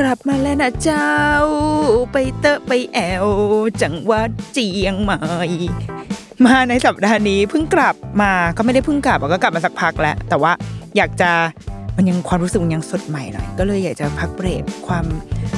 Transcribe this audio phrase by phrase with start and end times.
[0.00, 1.12] กลับมาแล้วนะเจ้า
[2.12, 3.26] ไปเตอะไปแอว
[3.82, 5.20] จังหวัดเจียงใหม่
[6.46, 10.52] มาในสัปดาห์นี้เพิ่งกลับมาก็ไม่ได้เพิ่งกลับก็กลับมาสักพักแล้ว แต่ว่า
[10.96, 11.30] อยากจะ
[11.96, 15.04] มันยังความรู้สึกยังสดใหม่หน่อย ก็เลยอยากจะพักเบรกความ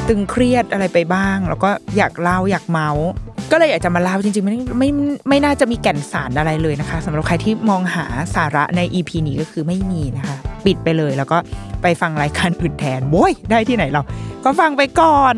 [0.09, 3.07] ตึงเครียดอะไรไปบ้าง แล้วก็อยากเล่าอยากเมาส์
[3.53, 4.91] ก็เลยอยากจะมาเล่าจริงๆไม่ไม่
[5.29, 11.39] ไม่น่าจะมีแก่นสารอะไรเลยนะคะสำหรับใครที่มองหาสาระใน EP นี้ก็คือไม่มีนะคะ ปิดไปเลยแล้วก็
[11.83, 14.03] ไปฟังรายการอื่นแทนโว้ยได้ที่ไหนเรา
[14.45, 15.35] ก็ฟังไปก่อน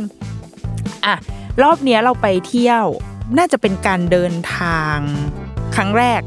[1.06, 1.14] อะ
[1.62, 2.84] รอบเนี้ยเราไปเที่ยว
[3.38, 4.96] น่าจะเป็นการเดินทาง
[5.76, 6.20] ครั้งแรก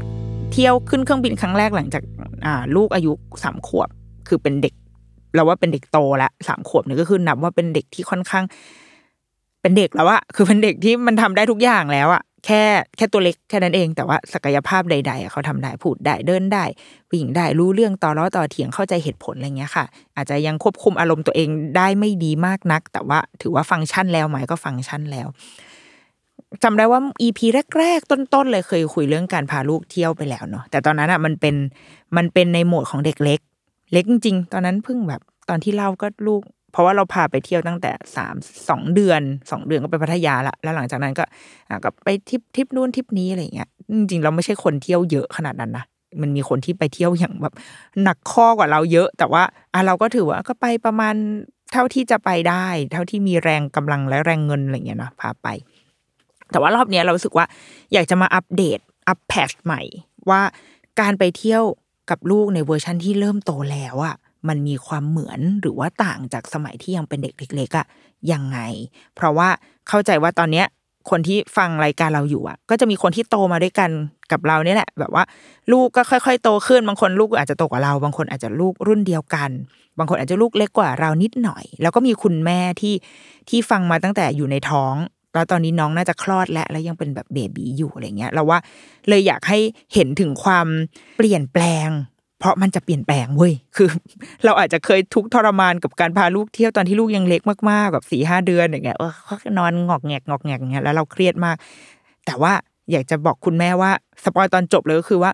[0.52, 2.02] เที่ยวขึ้นเครื่องบินครั้งแรกหลังจาก
[2.44, 3.88] อ่าลูกอายุสามขวบ
[4.28, 4.74] คือเป็นเด็ก
[5.34, 8.44] เราว่าเป็นเด็กโตล้วสามขวบเนี่ยก็คือนับว่าเป็นเด็กที่ค่อนข้าง
[9.62, 12.62] เป็นเด็กแล้วอะคือเป็นเด็กที่มันทำได้ทุกอย่างแล้วอะแค่
[12.96, 16.64] แค่ตัวเล็กแค่นั้นเองแต่ว่าศักยภาพใดๆเขาทำได้พูดได้เดินได้
[17.12, 19.84] วิ่งได้รู้เรื่องต่อล้อต่อเถียงเข้าใจเหตุผลอะไรเงี้ยค่ะ
[20.16, 25.26] อาจจะยังควบคุมอารมณ์ตัวเองได้ไม่ดีมากนัก แต่ว่าถือว่าฟังก์ชันแล้วไหมก็ฟังก์ชันแล้ว
[26.62, 27.40] จำได้ว่า EP
[27.78, 31.54] แรก ๆ ต้น ๆ เลยเคยคุยเรื่องการพาลูกเที่ยวไปแล้วเนาะแต่ตอนนั้นอะมันเป็น
[32.16, 33.40] มันเป็นในโหมดของเด็กเล็ก
[33.92, 38.34] เล็กจริงๆตอนนั้นเพิ่งแบบตอนที่เล่าก็ลูก เพราะว่าเราพาไปเที่ยวตั้งแต่สาม
[38.68, 41.24] สองเดือนสองเดือนก็ไปพัทยาละแล้วหลังจากนั้นก็
[41.84, 45.84] ก็ไปทริปทริปนู้นทริปนี้อะไรเงี้ยจริงๆเราไม่ใช่คนเที่ยวเยอะขนาดนั้นนะ
[46.22, 47.54] มันมีคนที่ไปเที่ยวอย่างแบบ
[48.02, 51.14] หนักข้อกว่าเราเยอะ แต่ว่าอะเราก็ถือว่าก็ไปประมาณ
[51.72, 55.48] เท่าที่จะไปได้ เท่าที่มีแรงกำลังและแรงเงินอะไรเงี้ยนะพาไป
[56.50, 57.46] แต่ว่ารอบเนี้ยเราสึกว่า
[57.92, 58.78] อยากจะมาอัปเดต
[59.08, 59.80] อัป patch ใหม่
[60.30, 60.40] ว่า
[61.00, 61.62] การไปเที่ยว
[62.10, 64.16] กับลูกในเวอร์ชันที่เริ่มโตแล้วอะ
[64.48, 67.86] มันมีความเหมือนหรือว่าต่างจากสมัยที่ยังเป็นเด็กเล็กๆอะ
[68.32, 68.58] ยังไง
[69.14, 69.48] เพราะว่า
[69.88, 70.66] เข้าใจว่าตอนเนี้ย
[71.10, 73.90] คนที่ฟังรายการเราอยู่อะ ก็จะมีคนที่โตมาด้วยกัน
[74.32, 75.24] กับเราเนี่ยแหละ แบบว่า
[75.72, 79.50] ลูกก็ค่อย ๆ โตขึ้นบางคนลูกอาจจะโตกว่าเรา บางคนอาจจะลูกรุ่นเดียวกัน
[79.98, 82.94] บางคนอาจจะลูกเล็กกว่าเรานิดหน่อย แล้วก็มีคุณแม่ที่
[83.48, 84.94] ที่ฟังมาตั้งแต่อยู่ในท้อง
[85.34, 88.58] แล้วตอนนี้น้องน่าจะคลอดแล้วแล้วยังเป็นแบบเบบีอยู่อะไรเงี้ยเราว่า
[89.08, 89.58] เลยอยากให้
[89.94, 90.66] เห็นถึงความ
[91.16, 91.88] เปลี่ยนแปลง
[92.42, 93.88] เพราะมันจะเปลี่ยนแปลงเว้ยคือ
[94.44, 101.56] เราอาจจะเคยทุกข์ทรมานกับการพาลูกเที่ยวตอนที่ลูกยังเล็กมากๆแบบสี่ห้าเดือนอย่างเงี้ยเออเขานอนงอกแงกงอกแงกอย่างเงี้ยแล้วเราเครียดมาก
[102.26, 102.52] แต่ว่า
[102.90, 103.90] อยากจะบอกคุณแม่ว่า
[104.24, 105.30] สปอยตอนจบเลยก็คือว่า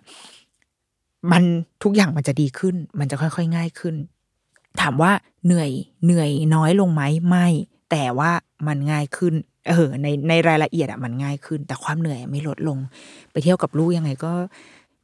[1.31, 1.43] มัน
[1.83, 3.95] ทุกอย่างมันจะดีขึ้น มันจะค่อยๆง่ายขึ้น
[4.81, 5.11] ถามว่า
[5.45, 5.71] เหนื่อย
[6.05, 7.47] เหนื่อยน้อยลงไหมไม่
[7.91, 8.31] แต่ว่า
[8.67, 9.33] มันง่ายขึ้น
[9.69, 12.77] เออในในรายละเอียดอะมันง่ายขึ้น แต่ความเหนื่อยไม่ลดลง
[13.31, 14.31] ไปเที่ยวกับลูกยังไงก็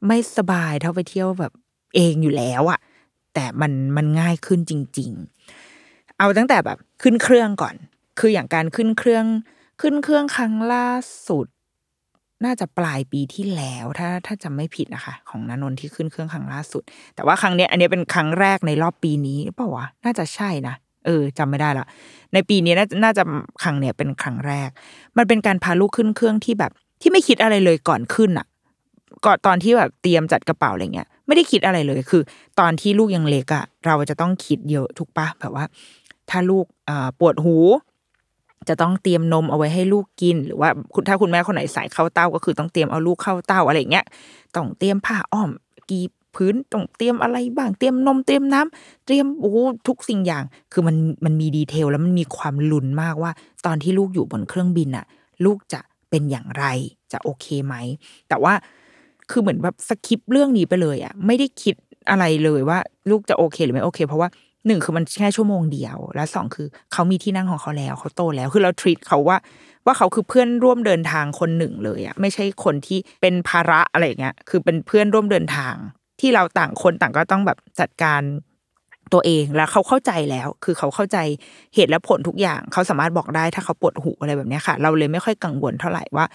[0.06, 1.52] ไม่สบายเท่าไปเที่ยวแบบ
[1.96, 2.80] เองอยู่แล้วอะ
[3.34, 5.10] แต่มันมันง่ายขึ้นจริง
[5.66, 7.74] ๆ เอาตั้งแต่แบบขึ้นเครื่องก่อน
[8.18, 9.26] คืออย่างการขึ้นเครื่อง
[9.80, 10.88] ขึ้นเครื่องครั้งล่า
[11.28, 11.46] สุด
[12.44, 16.82] น่าจะปลายปีที่แล้ว ถ้าถ้าจำไม่ผิดนะคะ ของนนนท์ที่ขึ้นเครื่องครั้งล่าสุด
[17.14, 20.74] แต่ว่าครั้งเนี้ยอันนี้เป็นครั้งแรกในรอบปีนี้เปล่าวะน่าจะใช่นะ
[21.06, 21.86] เออจำไม่ได้ละ
[22.32, 23.22] ในปีนี้น่าน่าจะ
[23.62, 24.70] ครั้งเนี้ยเป็นครั้งแรก
[25.16, 28.46] มันเป็นการพาลูกขึ้นเครื่องที่แบบที่ไม่คิดอะไรเลยก่อนขึ้นอะ
[29.26, 32.22] ก่อนตอนที่แบบเตรียมจัดกระเป๋าอะไรเงี้ยไม่ได้คิดอะไรเลย คือ
[32.60, 35.64] ตอนที่ลูกยังเล็กอะเราจะต้องคิดเยอะทุกปะแบบว่า
[36.30, 36.64] ถ้าลูก
[37.18, 37.56] ปวดหู
[38.68, 44.04] จะต้องเตรียมนมเอาไว้ให้ลูกกิน หรือว่าคุณถ้าคุณแม่คนไหนใส่เข้าเต้าก็คือต้องเตรียมเอาลูกเข้าเต้าอะไรเงี้ย
[44.54, 45.50] ต้องเตรียมผ้าอ้อม
[45.90, 46.00] กี
[46.34, 49.54] พื้นต้องเตรียมอะไรบ้างเตรียมนมเตรียมน้ำเตรียมโอ้
[49.88, 53.32] ทุกสิ่งอย่าง คือมันมันมี detail แล้วมันมีความลุ้นมากว่า
[53.66, 55.06] ตอนที่ลูกอยู่บนเครื่องบินอะ
[55.44, 55.80] ลูกจะ
[56.10, 56.64] เป็นอย่างไร
[57.12, 57.74] จะโอเคไหม
[58.28, 58.52] แต่ว่า
[59.30, 61.74] คือเหมือนแบบ skip เรื่องนี้ไปเลยอะไม่ได้คิด
[62.10, 62.78] อะไรเลยว่า
[63.10, 64.28] ลูกจะโอเคหรือไม่โอเค เพราะว่า
[64.66, 69.36] หนึ่งคือมันแค่ชั่วโมงเดียว และสองคือเขามีที่นั่งของเขาแล้วเขาโตแล้ว คือเรา treat เขาว่า
[69.86, 75.74] ว่าเขาคือเพื่อนร่วมเดินทางคนหนึ่งเลยอะไม่ใช่คนที่เป็นภาระอะไรเงี้ยคือเป็นเพื่อนร่วมเดินทาง
[76.20, 78.22] ที่เราต่างคนต่างก็ต้องแบบจัดการ
[79.12, 81.18] ตัวเองแล้วเขาเข้าใจแล้ว คือเขาเข้าใจ
[81.74, 86.26] เหตุและผลทุกอย่าง เขาสามารถบอกได้ถ้าเขาปวดหูอะไรแบบนี้ค่ะ เราเลยไม่ค่อยกังวลเท่าไหร่ว่า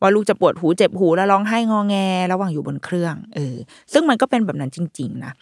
[0.00, 1.96] ว่าลูกจะปวดหูเจ็บหูแล้วร้องไห้งอแง
[2.32, 3.56] ระหว่างอยู่บนเครื่องเออ
[3.92, 5.32] ซึ่งมันก็เป็นแบบนั้นจริง ๆ นะ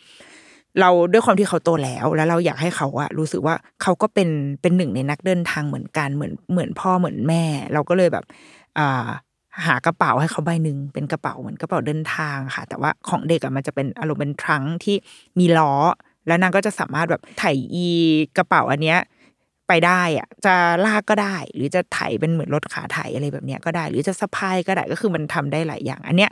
[0.81, 4.29] เราด้วยความที่เขาโตแล้ว แล้วเราอยากให้เขาอะรู้สึกว่าเขาก็เป็น
[4.63, 8.25] เป็นหนึ่งในนักเดินทางเหมือนกันเหมือนเหมือนพ่อเหมือนแม่ เราก็เลยแบบ
[8.79, 9.09] อ่า
[9.67, 14.97] หากระเป๋าให้เขาใบหนึ่งเป็นกระเป๋าเหมือนกระเป๋าเดินทางค่ะ แต่ว่าของเด็กอะมันจะเป็นอารมณ์เป็นทรังที่
[15.39, 15.73] มีล้อ
[16.27, 17.45] แล้วนางก็จะสามารถแบบไถ
[17.75, 17.89] อี
[18.37, 18.99] กระเป๋าอันเนี้ย
[19.69, 20.55] ไปได้อะจะ
[20.87, 26.31] ลากก็ได้ หรือจะไถเป็นเหมือนรถขาไถอะไรแบบเนี้ยก็ได้ หรือจะสะพายก็ได้ก็คือมันทำได้หลายอย่าง อันเนี้ย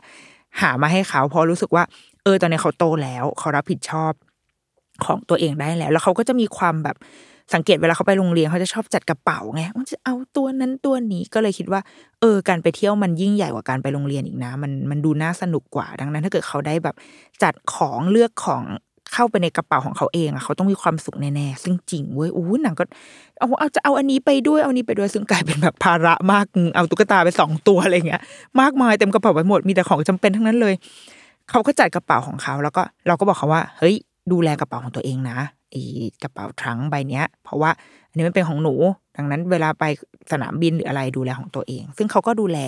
[0.60, 1.84] หามาให้เขาเพราะรู้สึกว่า
[2.24, 4.12] เออตอนนี้เขาโตแล้วเขารับผิดชอบ
[5.04, 6.96] ของตัวเองได้แล้ว แล้วเขาก็จะมีความแบบ
[7.54, 11.80] สังเกตเวลาเขาไปโรงเรียนเขาจะชอบจัดกระเป๋าไงมันจะเอาตัวนั้นตัวนี้ก็เลยคิดว่า
[12.20, 16.96] เออ การไปเที่ยวมันยิ่งใหญ่กว่าการไปโรงเรียนอีกนะ มันมันดูน่าสนุกกว่าดังนั้น ถ้าเกิดเขาได้แบบ
[17.42, 18.62] จัดของเลือกของ
[19.12, 22.84] เข้าไปในกระเป๋าของเขาเองอะเขาต้องมีความสุขแน่ๆซึ่งจริงเว้ยอู้หนังก็
[23.38, 26.44] เอาเอาจะเอาอันนี้ไปด้วยเอาอันนี้ไปด้วยซึ่งกลายเป็นแบบภาระมาก
[26.74, 28.22] เอาตุ๊กตาไปสองตัวอะไรเงี้ย
[28.60, 30.74] มากมายเต็มกระเป๋าไปหมดมีแต่ของจำเป็นทั้งนั้นเลย
[31.50, 33.94] เขาก็จัดกระเป๋าของเขา แล้วก็เราก็บอกเขาว่า เฮ้ย
[34.32, 35.38] ดูแลกระเป๋าของตัวเองนะ
[35.70, 35.82] ไอ้
[36.22, 37.70] กระเป๋าทรังใบเนี้ย เพราะว่า
[38.08, 38.74] อันนี้มันเป็นของหนู
[39.16, 39.84] ดังนั้นเวลาไป
[40.32, 42.58] สนามบินหรืออะไรดูแลของตัวเอง ซึ่งเขาก็ดูแล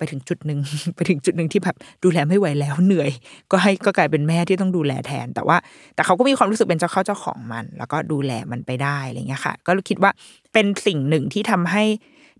[0.00, 0.60] ไปถึงจุดหนึ่ง
[0.96, 3.10] ไปถึงจุดหนึ่งที่แบบดูแลไม่ไหวแล้วเหนื่อย
[3.50, 5.56] ก็ให้ก็กลายเป็นแม่ที่ต้องดูแลแทน แต่ว่า
[5.94, 10.10] แต่เขาก็มีความรู้สึกเป็นเจ้าเข้าเจ้าของมัน แล้วก็ดูแลมันไปได้อะไรเงี้ยค่ะ ก็คิดว่า
[10.52, 11.84] เป็นสิ่งหนึ่งที่ทำให้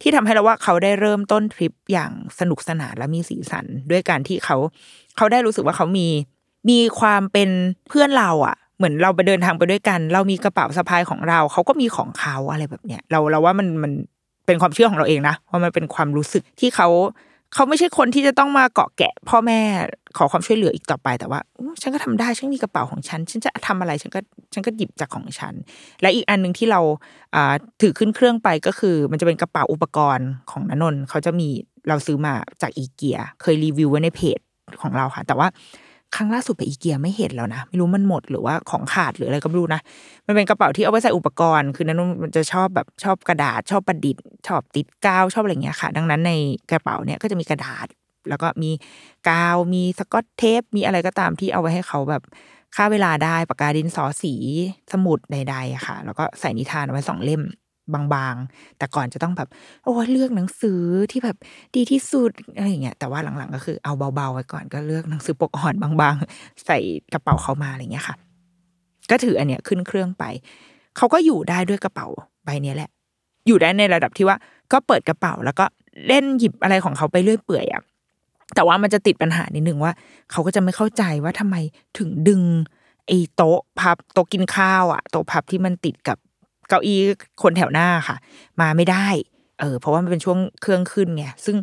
[0.03, 4.57] ที่ทำให้เราว่าเขาได้เริ่มต้นทริปอย่างสนุกสนานและมีสีสัน ด้วยการที่เขา
[5.17, 6.07] เขาได้รู้สึกว่าเขามี
[6.71, 7.51] มีความเป็น
[7.89, 13.93] เพื่อนเราอะเหมือนเราไปเดินทางไปด้วยกัน เรามีกระเป๋าสะพายของเรา เขาก็มีของเขาอะไรแบบเนี้ยเราเราว่ามันมัน
[14.47, 16.89] เป็นความเชื่อของเราเองนะว่ามันเป็นความรู้สึกที่เขา
[17.55, 19.61] เขาไม่ใช่คนที่จะต้องมาเกาะแกะ พ่อแม่
[20.17, 21.41] ขอความช่วยเหลืออีกต่อไปแต่ว่า
[21.81, 24.21] ฉันก็ทำได้ฉันมีกระเป๋าของฉัน ฉันจะทำอะไรฉันก็
[24.55, 25.55] ฉันก็หยิบจากของฉัน
[26.03, 26.81] และอีกอันหนึ่งที่เรา
[27.83, 31.49] ถือขึ้นเครื่องไปก็คือ มันจะเป็นกระเป๋าอุปกรณ์ของนนนท์เขาจะมี
[31.89, 34.39] เราซื้อมาจากอีเกียเคยรีวิวไว้ในเพจ
[34.83, 35.49] ของเราค่ะ แต่ว่า
[36.17, 39.81] ครั้งล่าสุดไปอีเกียไม่เห็นแล้วนะไม่รู้มันหมดหรือว่าของขาดหรืออะไรก็ไม่รู้นะ
[40.27, 46.33] มันเป็นกระเป๋าที่เอาไว้ใส่อุปกรณ์ คือนั้นมันจะชอบแบบชอบกระดาษชอบประดิษฐ์ชอบติดกาวชอบอะไรเงี้ยค่ะ ดังนั้นใน
[46.71, 47.87] กระเป๋าเนี่ยก็จะมีกระดาษ
[48.29, 48.71] แล้วก็มี
[49.29, 52.23] กาวมีสกอตเทปมีอะไรก็ตามที่เอาไว้ให้เขาแบบ
[52.77, 54.35] ค่าเวลาได้ปากกาดินสอสี
[54.93, 57.43] สมุดใดๆค่ะ แล้วก็ใส่นิทานเอาไว้สองเล่ม
[57.95, 59.49] บางๆ แต่ก่อนจะต้องแบบ
[59.85, 60.81] โอ้เลือกหนังสือ
[61.13, 61.37] ที่แบบ
[61.77, 66.79] ดีที่สุดอะไรอย่างเงี้ยแต่ว่าหลังๆก็คือเอาเบาๆไว้ก่อนก็เลือกหนังสือปกอ่อนบางๆ ใส่
[67.13, 68.17] กระเป๋าเขามาอะไรเงี้ยค่ะ
[69.11, 70.25] ก็ถืออันเนี้ยขึ้นเครื่องไป
[70.97, 72.07] เขาก็อยู่ได้ด้วยกระเป๋า
[72.45, 72.91] ใบเนี้ยแหละ
[73.47, 74.37] อยู่ได้ในระดับที่ว่า
[74.73, 75.65] ก็เปิดกระเป๋าแล้วก็
[76.07, 77.83] เล่นหยิบอะไรของเขาไปเรื่อยเปื่อยอะ
[78.55, 79.93] แต่ว่ามันจะติดปัญหานิดนึงว่า
[80.31, 81.57] เขาก็จะไม่เข้าใจว่าทำไม
[81.99, 82.43] ถึงดึง
[83.07, 86.19] ไอ้โต๊ะพับโต๊ะกินข้าวอะโต๊ะพับที่มันติดกับ
[86.71, 87.01] เก้าอี้
[87.43, 88.17] คนแถวหน้าค่ะ
[88.61, 89.09] มาไม่ได้
[89.61, 91.57] เออ เพราะว่ามันเป็นช่วงเครื่องขึ้นไงซึ่ง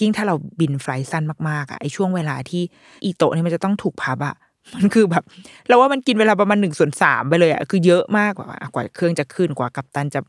[0.00, 2.62] ยิ่งถ้าเราบินไฟล์สั้นมากๆอะไอช่วงเวลาที่
[3.04, 4.36] อีโตะนี่มันจะต้องถูกพับอะ
[4.76, 5.24] มันคือแบบ
[5.68, 10.20] เราว่ามันกินเวลาประมาณหนึ่งส่วนสามไปเลยอะคือเยอะมากกว่ากว่าเครื่องจะขึ้นกว่ากัปตันจะ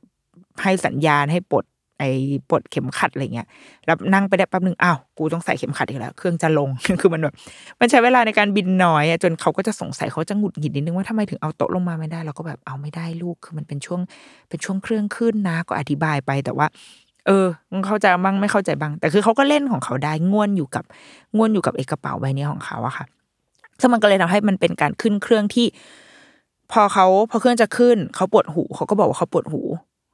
[0.63, 1.63] ให้สัญญาณให้ปลด
[1.99, 2.09] ไอ้
[2.49, 3.47] ปลดเข็มขัดอะไรเงี้ย
[3.85, 6.69] แล้วนั่งไปได้แป๊บนึงอ้าวกูต้องใส่เข็มขัดอีกแล้ว เครื่องจะลง
[7.01, 7.33] คือมันแบบ
[7.79, 14.01] มันใช้เวลาในการบินน้อยอะจนเขาก็จะสงสัยเขาจะหงุดหงิดนิดนึงว่าทำไมถึงเอาโต๊ะลงมาไม่ได้เราก็แบบเอาไม่ได้ลูกคือมันเป็นช่วง
[14.49, 16.67] เป็นช่วงเครื่องขึ้นนะ ก็อธิบายไปแต่ว่า
[17.27, 20.83] เออมึงเข้าใจบ้างไม่เข้าใจบ้างแต่คือเขาก็เล่นของเขาได้ง่วนอยู่กับ
[21.35, 23.05] ง่วนอยู่กับเอกระเป๋าใบนี้ของเขาอะค่ะ
[23.79, 25.67] ซึ่งมันก็เลยทำให้มันเป็นการขึ้นเครื่องที่
[26.71, 29.61] พอเขาพอเครื่องจะขึ้นเขาปวดหูเขาก็บอกว่าเขาปวดหู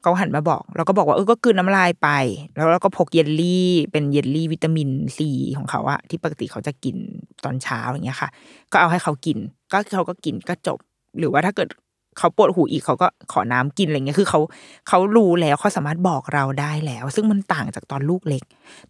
[0.03, 2.09] เขาหันมาบอก เราก็บอกว่าเออก็คืนน้ำลายไป
[2.55, 6.95] แล้วเราก็พกเยลลี่เป็นเยลลี่วิตามินซีของเขาอะที่ปกติเขาจะกิน
[7.43, 8.29] ตอนเช้าอย่างเงี้ยค่ะ
[8.71, 9.37] ก็เอาให้เขากิน
[9.71, 10.79] ก็เขาก็กินก็จบ
[11.19, 11.67] หรือว่าถ้าเกิด
[12.17, 14.39] เขาปวดหูอีกเขาก็ขอน้ำกินอะไรเงี้ยคือเขา
[14.87, 18.43] เขารู้แล้วเขาสามารถบอกเราได้แล้ว ซึ่งมันต่างจากตอนลูกเล็ก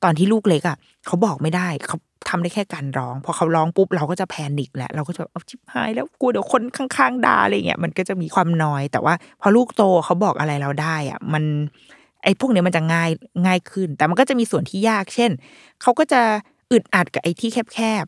[0.04, 1.98] ตอนที่ลูกเล็กอะเขาบอกไม่ได้เขา
[2.30, 11.44] ทำได้แค่การร้อง พอเขาร้องปุ๊บเราก็จะแพนิคแหละเราก็จะเอาชิบหายแล้วกลัวเดี๋ยวคนข้างๆด่าอะไรเงี้ยมันก็จะมีความน้อย แต่ว่า พอลูกโตเขาบอกอะไรเราได้อะมัน
[12.24, 13.10] ไอ้พวกเนี้ยมันจะง่าย
[13.46, 15.32] ง่ายขึ้น แต่มันก็จะมีส่วนที่ยาก เช่น
[15.82, 16.22] เขาก็จะ
[16.72, 18.06] อึดอัดกับไอ้ที่แคบ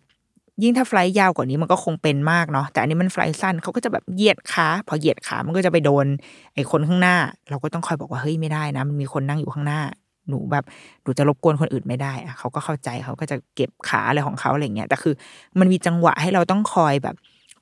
[0.63, 6.05] ยิ่งถ้าไฟล์ยาวกว่านี้มันก็คงเป็นมากเนาะแต่อันนี้มันไฟล์สั้นเขาก็จะแบบเหยียดขาพอเหยียดขามันก็จะไปโดน
[6.53, 7.15] ไอ้คนข้างหน้า
[7.49, 9.81] เราก็ต้องคอยบอกว่าเฮ้ยไม่ได้นะมันมีคนนั่งอยู่ข้างหน้า
[10.29, 10.63] หนูแบบ
[11.03, 15.13] หนูจะรบกวนคนอื่นไม่ได้อะเขาก็เข้าใจเขาก็จะเก็บขาอะไรของเขาอะไรเงี้ยแต่คือ
[15.59, 17.15] มันมีจังหวะให้เราต้องคอยแบบ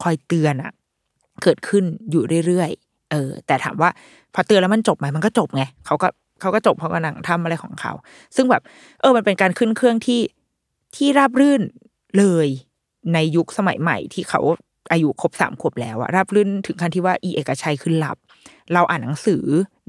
[0.04, 0.72] คอยเตือนอะ
[1.44, 3.90] เกิดขึ้นอยู่เรื่อยๆเออ แต่ถามว่า
[4.34, 6.08] พอเตือนแล้วมันจบไหมมันก็จบไงเขาก็
[6.42, 7.94] เขาก็จบเขาก็นั่งทำอะไรของเขา
[8.36, 8.62] ซึ่งแบบ
[9.02, 10.22] เออ มันเป็นการขึ้นเครื่องที่
[10.96, 11.62] ที่ราบรื่น
[12.18, 12.48] เลย
[13.14, 14.42] ในยุคสมัยใหม่ที่เขา
[14.92, 18.18] อายุครบสามขวบแล้วอะรับรื่นถึงขั้นที่ว่าอีเอกชัยคือหลับ
[18.74, 19.44] เราอ่านหนังสือ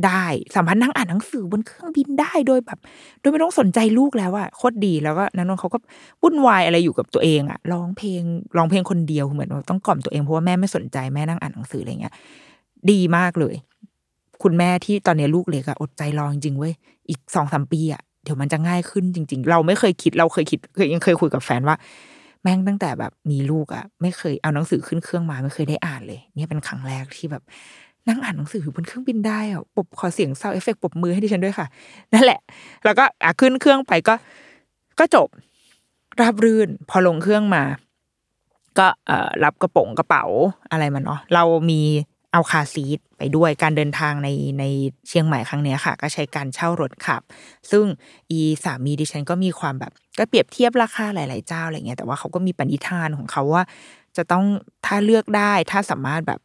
[0.07, 2.79] ได้สัมพันธ์นั่งอ่านหนังสือบนเครื่องบินได้โดยแบบ
[3.21, 5.79] โดยไม่ต้องสนใจลูกแล้วอะโคตรดีแล้วก็นันนนเขาก็
[6.23, 8.23] วุ่นวายอะไรอยู่กับตัวเองอะร้องเพลง
[8.57, 12.15] ร้องเพลงคนเดียวเหมือนต้องกล่อมตัวเองเพราะว่าแม่ไม่สนใจแม่นั่งอ่านหนังสืออะไรเงี้ย
[12.91, 13.55] ดีมากเลย
[14.43, 16.73] คุณแม่ที่ตอนนี้ลูกเล็กอะอดใจรอจริงๆเว้ย
[17.09, 21.77] อีกสองสามปีอะเดี๋ยวมันจะง่ายขึ้นจริง ๆ เราไม่เคยคิดเราเคยคิดเคยยังเคยคุยกับแฟนว่า
[22.45, 27.43] แม่งตั้งแต่แบบมีลูกอะไม่เคยเอาหนังสือขึ้นเครื่องมาไม่เคยได้อ่านเลย เนี่ยเป็นครั้งแรกที่แบบ
[28.09, 31.67] นั่งอ่านหนังสือบนเครื่องบินได้อะปบขอเสียงซาเอฟเฟกปบมือให้ดิฉันด้วยค่ะ
[32.15, 32.41] นั่นแหละ
[32.85, 34.15] แล้วก็อะขึ้นเครื่องไปก็
[34.99, 35.29] ก็จบ
[36.21, 37.65] ราบรื่น พอลงเครื่องมา
[38.79, 40.25] ก็เอ่อรับกระโป๋งกระเป๋า
[40.71, 41.83] อะไรมันเนาะเรามี
[42.33, 44.65] เอาคาร์ซีทไปด้วยการเดินทางในใน
[45.09, 47.23] เชียงใหม่ครั้งเนี้ยค่ะ ก็ใช้การเช่ารถขับ
[47.71, 47.85] ซึ่ง
[48.31, 53.63] อีสามีดิฉันก็มีความแบบ ก็เปรียบเทียบราคาหลาย ๆ เจ้าอะไรเงี้ยแต่ว่าเขาก็มีปณิธานของเขาว่า
[54.17, 54.45] จะต้อง
[54.87, 56.41] ถ้าเลือกได้ถ้าสามารถแบบ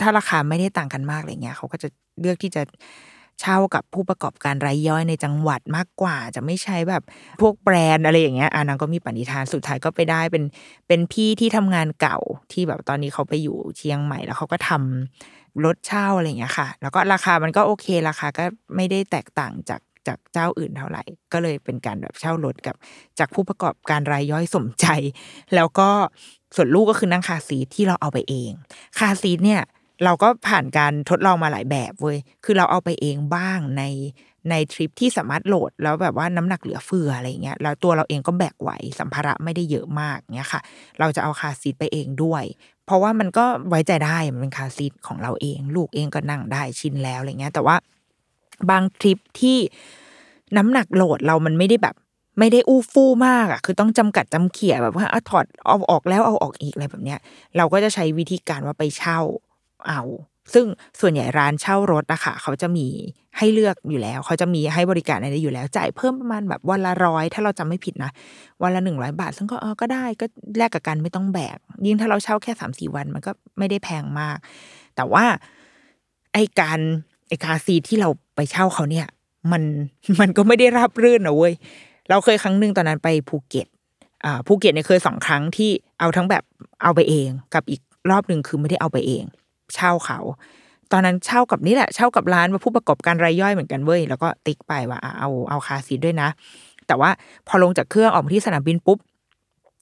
[0.00, 1.88] ถ้าราคาไม่ได้ต่างกันมากอะไรเงี้ยเขาก็จะ
[2.20, 2.62] เลือกที่จะ
[3.40, 7.02] เช่ากับผู้ประกอบการรายย่อยในจังหวัดมากกว่า จะไม่ใช้แบบ
[7.40, 10.44] พวกแบรนด์อะไรอย่างเงี้ยอานางก็มีปณิธานสุดท้ายก็ไปได้เป็น
[10.88, 12.18] เป็นพี่ที่ทำงานเก่า
[12.52, 18.44] ที่แบบตอนนี้เขาไปอยู่เชียงใหม่แล้วเขาก็ทำรถเช่าอะไรเงี้ยค่ะ แล้วก็ราคามันก็โอเคราคาก็
[18.76, 22.74] ไม่ได้แตกต่างจาก จากเจ้าอื่นเท่าไหร่ ก็เลยเป็นการแบบเช่ารถกับ
[23.18, 24.86] จากผู้ประกอบการรายย่อยสมใจ
[25.54, 25.88] แล้วก็
[26.56, 28.50] ส่วนลูกก็คือนั่งคาซีที่เราเอาไปเอง
[28.98, 29.62] คาซีเนี่ย
[30.04, 33.82] เราก็ผ่านการทดลองมาหลายแบบเว้ย คือเราเอาไปเองบ้างใน
[34.50, 40.60] ในทริปที่สามารถโหลดแล้วแบบว่าน้ำหนักเหลือเฟืออะไรเงี้ย แล้วตัวเราเองก็แบกไหวสัมภาระไม่ได้เยอะมากเงี้ยค่ะ
[41.00, 42.44] เราจะเอาคาซีทไปเองด้วย
[42.86, 47.76] เพราะว่ามันก็ไว้ใจได้มันเป็นคาซีทของเราเอง ลูกเองก็นั่งได้ชินแล้วอะไรเงี้ย แต่ว่า
[48.70, 49.58] บางทริปที่
[50.56, 51.94] น้ำหนักโหลดเรามันไม่ได้แบบ
[52.38, 57.18] ไม่ได้อู้ฟู่มากอะ คือต้องจำกัดจำเขี่ยแบบว่าเอถอดเอาออกแล้วเอาออกอีกอะไรแบบเนี้ย
[57.56, 59.18] เราก็จะใช้วิธีการว่าไปเช่า
[59.88, 60.02] เอา
[60.54, 60.66] ซึ่ง
[61.00, 62.86] ส่วนใหญ่ร้านเช่ารถอะคะเขาจะมี
[63.38, 68.10] ให้เลือกอยู่แล้ว เขาจะมีให้บริการอะไรอยู่แล้ว จ่ายเพิ่มประมาณแบบวันละร้อยถ้าเราจำไม่ผิดนะ
[68.62, 70.26] วันละหนึ่งร้อยบาท ซึ่งก็เออก็ได้ก็
[70.58, 74.36] แลกกับการไม่ต้องแบก ยิ่งถ้าเราเช่าแค่สามสี่วันมันก็ไม่ได้แพงมาก
[74.96, 75.24] แต่ว่า
[76.32, 76.80] ไอการ
[77.28, 79.06] ไอคาร์ซีที่เราไปเช่าเขาเนี่ย
[79.52, 79.62] มัน
[80.20, 81.54] มันก็ไม่ได้ราบรื่นนะเว้ย
[82.08, 83.66] เราเคยครั้งหนึ่งตอนนั้นไปภูเก็ต
[84.24, 86.42] อ่าภูเก็ตเนี่ยเคยสองครั้งที่เอาทั้งแบบ
[86.82, 87.80] เอาไปเองกับอีก
[88.10, 89.24] รอบหนึ่งคือไม่ได้เอาไปเอง
[89.74, 90.18] เช่าเขา
[90.92, 96.28] ตอนนั้นเช่ากับนี่แหละเช่ากับร้านมาผู้ประกอบการรายย่อยเหมือนกันเว้ยแล้วก็ติ๊กไปว่าเอาเอา car seat ด้วยนะ
[96.86, 97.10] แต่ว่า
[97.48, 98.98] พอลงจากเครื่องออกมาที่สนามบินปุ๊บ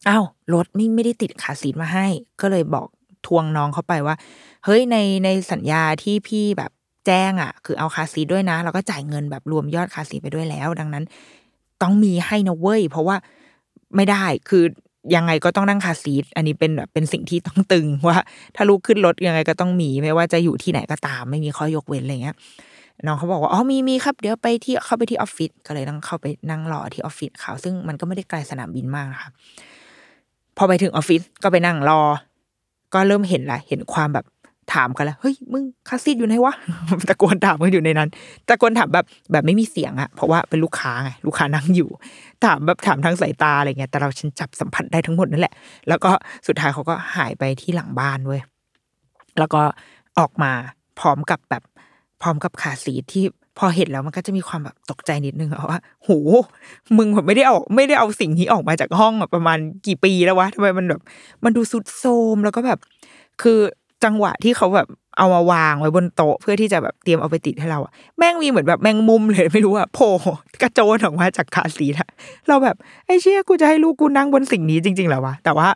[0.08, 0.24] อ้าว
[0.54, 2.06] รถไม่ไม่ได้ติด car seat มาให้
[2.40, 2.86] ก็เลยบอก
[3.26, 4.16] ทวงน้องเขาไปว่า
[4.64, 6.70] เฮ้ยในในสัญญาที่พี่แบบ
[7.06, 11.04] แจ้งอะ คือเอา car seat ด้วยนะ แล้วก็จ่ายเงินแบบรวมยอด car seat ไปด้วยแล้ว ดังนั้น
[11.82, 13.16] ต้องมีให้นะเว้ย เพราะว่า
[13.96, 14.64] ไม่ได้คือ
[15.14, 18.16] ยังไงก็ต้องนั่งคาซีทอันนี้เป็นแบบเป็นสิ่งที่ต้องตึงว่า
[18.56, 22.36] ถ้าลูกขึ้นรถยังไงก็ต้องมีไม่ว่าจะอยู่ที่ไหนก็ตาม ไม่มีข้อยกเว้นอะไรเงี้ย
[23.06, 29.30] น้องเขาบอกว่าอ๋อมีมีครับเดี๋ยวไปที่เข้าไปที่ออฟฟิศก็เลยต้องเข้าไปนั่งรอที่ออฟฟิศเขาซึ่งมันก็ไม่ได้ไกลสนามบินมากนะคะ
[30.56, 32.00] พอไปถึงออฟฟิศก็ไปนั่งรอ
[32.94, 34.24] ก็เริ่มเห็นละเห็นความแบบ
[34.72, 36.54] ถามกันแล้วเฮ้ยมึงคาซีดอยู่ไหนวะ
[37.08, 38.08] ตะโกนถามกันอยู่ในนั้น
[38.48, 41.88] ตะโกนถามแบบแบบไม่มีเสียงอะเพราะว่าเป็นลูกค้าไงลูกค้านั่งอยู่
[42.44, 45.54] ถามแบบถามทางสายตาอะไรเงี้ยแต่เราฉันจับสัมผัสได้ทั้งหมดนั่นแหละ
[45.88, 46.10] แล้วก็
[46.46, 48.40] สุดท้ายเขาก็หายไปที่หลังบ้านเว้ย
[49.38, 49.60] แล้วก็
[50.18, 50.52] ออกมา
[51.00, 51.62] พร้อมกับแบบ
[52.22, 53.24] พร้อมกับคาซีทที่
[53.58, 56.08] พอเห็นแล้วมันก็จะมีความแบบตกใจนิดนึงอะว่าโห
[56.98, 61.00] มึงแบบไม่ได้เอาไม่ได้เอาสิ่งนี้ออกมาจากห้องอะประมาณกี่ปีแล้ววะทำไมมันแบบ
[61.44, 62.04] มันดูสุดโท
[62.34, 62.78] มแล้วก็แบบ
[63.42, 63.58] คือ
[64.04, 70.10] จังหวะที่เขาแบบเอามาวางไว้บนโต๊ะเพื่อที่จะแบบเตรียมเอาไปติดให้เราอะแม่งมีเหมือนแบบแมงมุมเลยไม่รู้อะโผล่
[70.62, 72.08] กระโจนออกมาจากคาซีทอะ
[72.48, 75.68] เราแบบไอ้เชี่ยกูจะให้ลูกกูนั่งบนสิ่งนี้จริงๆเหรอวะแต่ว่า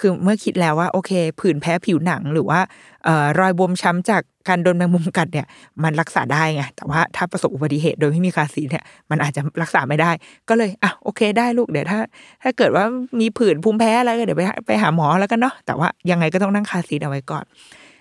[0.00, 2.60] คือเมื่อคิดแล้วว่าโอเค ผื่นแพ้ผิวหนังหรือว่า
[3.06, 5.46] ออรอยบวมช้ำจากการโดนแมงมุมกัดเนี่ย
[5.82, 10.10] มันรักษาได้ไงแต่ว่าถ้าประสบอุบัติเหตุโดยไม่มีคาซีเนี่ยมันอาจจะรักษาไม่ได้
[10.48, 11.98] ก็เลยอะโอเคได้ลูกเดี๋ยวถ้า
[12.42, 12.84] ถ้าเกิดว่า
[13.20, 17.44] มีผื่นภูมิแพ้อะไรก็เดี๋ยวไปไปหาหมอแล้วกันเนาะแต่ว่ายังไงก็ต้องนั่งคาซีเอาไว้ก่อน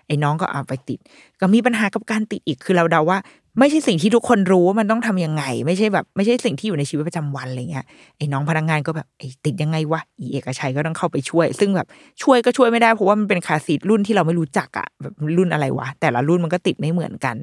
[0.08, 1.00] ไอ้น้องก็เอาไปติด
[1.40, 3.18] ก็มีปัญหากับการติดอีกคือเราเดาว่า
[3.60, 7.86] ไม่ใช่สิ่งที่ทุกคนรู้ว่ามันต้องทำยังไง ไม่ใช่แบบ ไม่ใช่สิ่งที่อยู่ในชีวิตประจำวันอะไรเงี้ย
[8.18, 11.88] ไอ้น้องพนักงานก็แบบไอ้ติดยังไงวะอีเอกชัยก็ต้องเข้าไปช่วย ซึ่งแบบ
[12.22, 17.36] ช่วยก็ช่วยไม่ได้เพราะว่ามันเป็นคาซีทรุ่นที่เราไม่รู้จักอะแบบรุ่นอะไรวะแต่ละรุ่นมันก็ติดไม่เหมือนกัน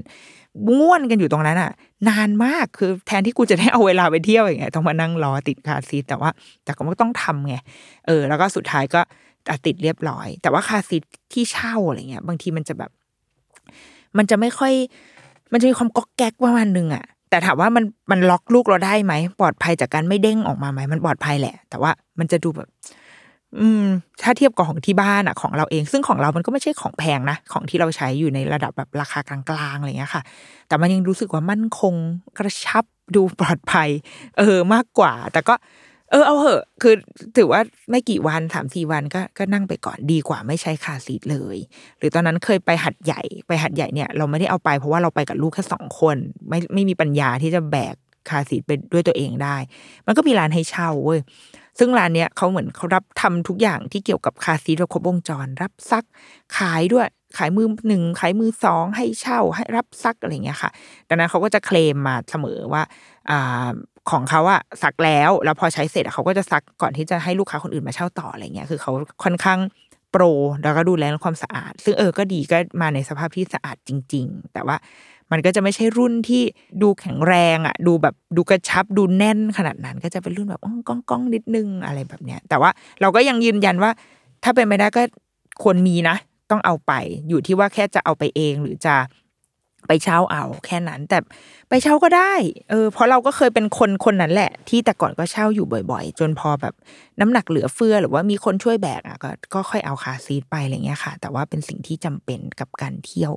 [0.78, 1.70] ง่วนกันอยู่ตรงนั้นอะ
[2.08, 6.30] นานมากคือแทนที่กูจะได้เอาเวลาไปเที่ยวอย่างเงี้ยต้องมานั่งรอติดคาซีทแต่ว่า
[6.64, 7.56] แต่ก็ต้องทำไง
[8.06, 9.00] เออ แล้วก็สุดท้ายก็
[9.66, 11.02] ติดเรียบร้อย แต่ว่าคาซีท
[11.32, 12.90] ที่เช่าอะไรเงี้ย บางทีมันจะแบบ
[14.18, 14.72] มันจะไม่ค่อย
[15.52, 22.68] มันจะมีความก๊อกแก๊กประมาณนึงอะแต่ถามว่ามันมันล็อกลูกเราได้ไหมปลอดภัยจากการไม่เด้งออกมาไหมมันปลอดภัยแหละ แต่ว่ามันจะดูแบบ
[23.60, 23.84] อืม
[24.22, 29.38] ถ้าเทียบกับของที่บ้านอะของเราเอง ซึ่งของเรามันก็ไม่ใช่ของแพงนะของที่เราใช้อยู่ในระดับแบบราคากลา
[29.72, 30.22] งๆอะไรเงี้ยค่ะ
[30.68, 31.94] แต่มันยังรู้สึกว่ามั่นคง
[32.38, 33.88] กระชับดูปลอดภัย
[34.38, 35.54] เออมากกว่า แต่ก็
[36.12, 36.94] เออเอาเหอะ คือ
[37.36, 41.56] ถือว่าไม่กี่วันสามสี่วันก็ก็นั่งไปก่อนดีกว่าไม่ใช้คาซีทเลย
[41.98, 46.16] หรือตอนนั้นเคยไปหัดใหญ่ไปหัดใหญ่เนี่ยเราไม่ได้เอาไปเพราะว่าเราไปกับลูกแค่สองคน
[46.48, 47.94] ไม่ไม่มีปัญญาที่จะแบก
[48.30, 49.56] คาซีทไปด้วยตัวเองได้
[50.06, 51.20] มันก็มีร้านให้เช่าเว้ย
[51.78, 56.04] ซึ่งร้านเนี้ยเขาเหมือนเขารับทำทุกอย่างที่เกี่ยวกับคาซีทครบวงจร รับซัก
[56.56, 60.70] ขายด้วยขายมือหนึ่งขายมือสองให้เช่าให้รับซักอะไรเงี้ยค่ะ
[61.08, 62.82] ดังนั้นเขาก็จะเคลมมาเสมอว่า
[63.30, 63.68] อ่า
[64.10, 68.92] ของเขาอะซักแล้ว แล้วพอใช้เสร็จเขาก็จะซักก่อนที่จะให้ลูกค้าคนอื่นมาเช่าต่ออะไรเงี้ยคือเขา
[69.24, 69.58] ค่อนข้าง
[70.10, 70.22] โปร
[70.62, 74.76] แล้วก็ดูแลเรื่องความสะอาด ซึ่งเออก็ดีก็มาในสภาพที่สะอาดจริง ๆ แต่ว่า
[75.30, 76.42] มันก็จะไม่ใช่รุ่นที่
[76.82, 83.90] ดูแข็งแรงอะดูแบบดูกระชับดูแน่นขนาดนั้น ก็จะเป็นรุ่นแบบก้องก้องนิดนึงอะไรแบบเนี้ย แต่ว่าเราก็ยังยืนยันว่า
[84.44, 85.02] ถ้าเป็นไม่ได้ก็
[85.62, 86.16] ควรมีนะ
[86.50, 86.92] ต้องเอาไป
[87.28, 88.94] อยู่ที่ว่าแค่จะเอาไปเองหรือจะ
[89.88, 91.18] ไปเช่าเอาแค่นั้น แต่
[91.68, 92.32] ไปเช่าก็ได้
[92.70, 96.74] เออเพราะเราก็เคยเป็นคนคนนั้นแหละ ที่แต่ก่อนก็เช่าอยู่บ่อย ๆ จนพอแบบ
[97.20, 103.32] น้ำหนักเหลือเฟือหรือว่ามีคนช่วยแบกอะก็ก็ค่อยเอาคาร์ซีทไปอะไรเงี้ยค่ะ แต่ว่าเป็นสิ่งที่จำเป็นกับการเที่ยว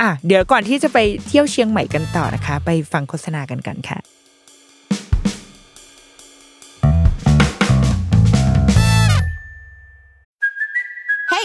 [0.00, 3.98] อะเดี๋ยวก่อนที่จะไปเที่ยวเชียงใหม่กันต่อนะคะ ไปฟังโฆษณากันกันค่ะ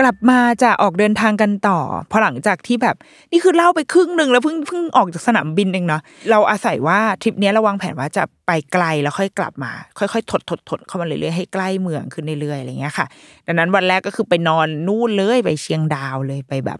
[0.00, 1.78] กลับมาจะออกเดินทางกันต่อ
[2.10, 2.96] พอหลังจากที่แบบ
[3.32, 13.06] นี่คือเล่าไปครึ่งหนึ่งแล้วเพิ่งเพิ่งออกจากสนามบินเองเนาะเราอาศัยว่าทริปนี้เราวางแผนว่าจะไปไกลแล้วค่อยกลับมา ค่อยๆถดถดถดเข้ามาเรื่อยๆให้ใกล้เมืองขึ้นเรื่อยๆอะไรเงี้ยค่ะ
[13.46, 16.78] ดังนั้นวันแรกก็คือไปนอนนู่นเลยไปเชียงดาวเลยไปแบบ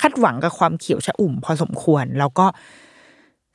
[0.00, 2.46] คาดหวังกับความเขียวชะอุ่ม พอสมควรแล้วก็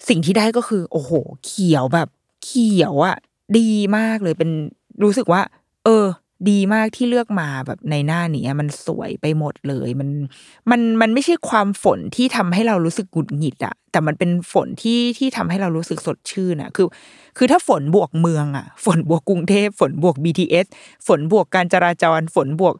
[0.08, 1.12] สิ่งที่ได้ก็คือ โอ้โห
[1.46, 2.08] เขียวแบบ
[2.46, 3.16] เขียวอะ
[3.58, 4.50] ดีมากเลยเป็น
[5.04, 5.42] รู้สึกว่า
[5.86, 6.06] เออ
[6.50, 10.10] ดีมากที่เลือกมาแบบในหน้านี้มันสวยไปหมดเลยมัน
[10.72, 16.88] มันมันไม่ใช่ความฝนที่ทำให้เรารู้สึกหงุดหงิดอะแต่มันเป็นฝนที่ที่ทำให้เรารู้สึกสดชื่นอะคือ
[17.38, 20.66] คือถ้าฝนบวกเมืองอะฝนบวกกรุงเทพฝนบวก BTS
[21.08, 22.76] ฝนบวกการจราจร ฝนบวก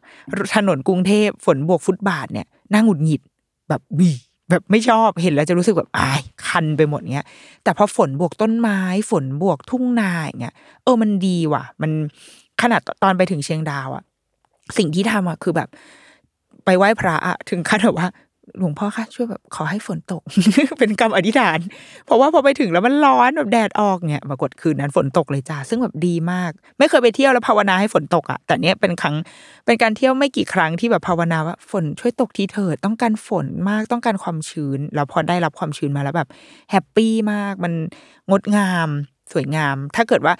[0.56, 3.20] ถนนกรุงเทพฝนบวกฟุตบาทเนี่ยน่าหงุดหงิด
[3.68, 4.10] แบบวี
[4.50, 7.26] แบบไม่ชอบเห็นแล้วจะรู้สึกแบบอายคันไปหมดเงี้ย
[7.64, 11.92] แต่พอฝนบวกต้นไม้ ฝนบวกทุ่งนาอย่างเงี้ยเออมันดีว่ะ มัน
[12.62, 14.04] ขนาดตอนไปถึงเชียงดาวอะ
[14.78, 15.68] สิ่งที่ทำอะคือแบบ
[16.64, 18.08] ไปไหว้พระอะถึงขั้นแบบว่า
[18.58, 20.22] หลวงพ่อคะช่วยแบบขอให้ฝนตก
[20.78, 21.58] เป็นกรรมอธิษฐาน
[22.06, 29.16] เพราะว่าพอไปถึงแล้วมันร้อนแบบแดดออกเนี่ยปรากฏคืนนั้นฝนตกเลยจ้าซึ่งแบบดีมาก ไม่เคยไปเที่ยวแล้วภาวนาให้ฝนตกอะแต่เนี้ยเป็นครั้ง
[29.66, 36.28] เป็นการเที่ยวไม่กี่ครั้งที่แบบภาวนาว่าฝนช่วยตกทีเถิดต้องการฝนมากต้องการความชื้น แล้วพอได้รับความชื้นมาแล้วแบบ
[36.70, 37.72] happy มากมัน
[38.30, 38.88] งดงาม
[39.32, 40.34] สวยงาม ถ้าเกิดว่า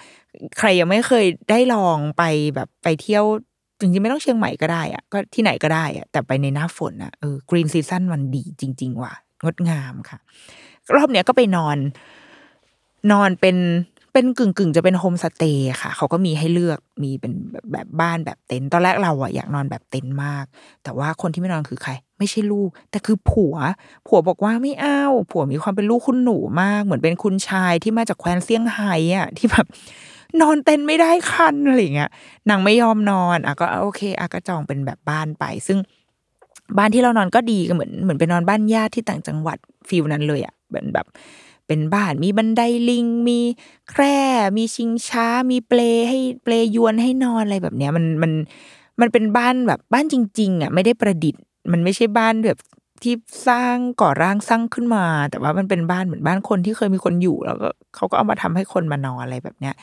[0.57, 2.23] ใครยังไม่เคยได้ลองไป
[2.55, 3.25] แบบไปเที่ยว
[3.79, 10.19] จริงๆไม่ต้องเชียงใหม่ก็ได้อะก็ที่ไหนก็ได้อะแต่ไปในหน้าฝนอะเออ green season มันดีจริง ๆ ว่ะงดงามค่ะ
[10.95, 11.77] รอบเนี้ยก็ไปนอน
[13.11, 13.57] นอนเป็น
[14.13, 20.45] เป็นกึ่งกึ่งจะเป็นโฮมสเตย์ค่ะ เขาก็มีให้เลือกมีเป็นแบบแบบบ้านแบบเต็นท์ตอนแรกเราอะอยากนอนแบบเต็นท์มาก
[20.83, 23.55] แต่ว่าคนที่ไม่นอนคือใคร ไม่ใช่ลูก แต่คือผัว
[24.07, 29.65] ผัวบอกว่าไม่เอาผัวมีความเป็นลูกคุณหนูมาก เหมือนเป็นคุณชายที่มาจากแคว้นเซี่ยงไฮ้อะที่แบบ
[30.41, 32.09] นอนเต็นท์ไม่ได้คันอะไรอย่างเงี้ย
[32.49, 35.79] นางไม่ยอมนอนอะก็โอเคอะก็จองเป็นแบบบ้านไป ซึ่ง
[36.77, 39.57] บ้านที่เรานอนก็ดีก็เหมือนเหมือนไปนอนบ้านญาติที่ต่างจังหวัด
[39.89, 41.05] feel นั้นเลยอะเหมือนแบบ
[41.67, 43.39] เป็นบ้านมีบันไดลิง มี
[43.89, 44.17] แคร่
[44.57, 48.31] มีชิงช้า มีเปลให้เปลยวนให้นอนอะไรแบบเนี้ยมันมัน
[49.01, 52.59] มันเป็นบ้านแบบบ้านจริง ๆอะไม่ได้ประดิษฐ์ มันไม่ใช่บ้านแบบ
[53.03, 53.13] ที่
[53.47, 59.75] สร้างก่อร่างสร้างขึ้นมา แต่ว่ามันเป็นบ้านเหมือนบ้านคนที่เคยมีคนอยู่ แล้วก็เขาก็เอามาทำให้คนมานอนอะไรแบบเนี้ย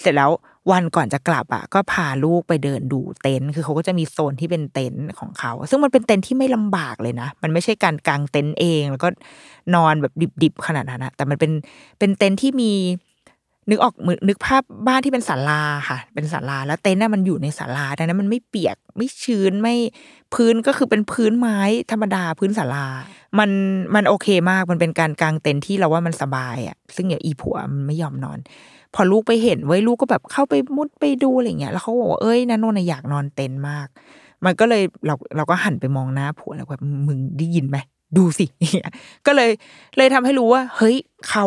[0.00, 0.30] เสร็จแล้ว
[0.72, 9.08] วันก่อนจะกลับอะ ก็พาลูกไปเดินดูเต็นท์คือเขาก็จะมีโซนที่เป็นเต็นท์ของเขา ซึ่งมันเป็นเต็นท์ที่ไม่ลำบากเลยนะ มันไม่ใช่การกางเต็นท์เอง แล้วก็
[9.74, 11.52] นอนแบบดิบๆขนาดนั้นนะแต่มันเป็น
[11.98, 12.72] เป็นเต็นท์ที่มี
[13.70, 13.94] นึกออก
[14.28, 19.74] นึกภาพบ้านที่เป็นศาลาค่ะ เป็นศาลาแล้วเต็นท์น่ะมันอยู่ในศาลาดังนั้นมันไม่เปียกไม่ชื้นไม่
[20.34, 21.58] พื้นก็คือเป็นพื้นไม้
[21.90, 22.86] ธรรมดาพื้นศาลา
[23.38, 23.50] มัน
[23.94, 28.38] มันโอเคมากมันเป็นการกางเต็นท์ที่เราว่ามันสบายอะ ซึ่งอย่างอีผัวมันไม่ยอมนอน
[28.94, 33.86] พอลูกไปเห็นเว้ยลูกก็แบบเข้าไปมุดไปดูอะไรเงี้ยแล้วเขาบอกว่าเอ้ยนันนนนอยากนอนเต็นท์มาก
[34.44, 37.76] มันก็เลยเราเราก็หันไปมองหน้าผัวแล้วแบบมึงได้ยินไหม
[38.16, 38.46] ดูสิ
[39.26, 39.50] ก็เลย
[39.96, 40.96] เลยทำให้รู้ว่า เฮ้ย
[41.28, 41.46] เขา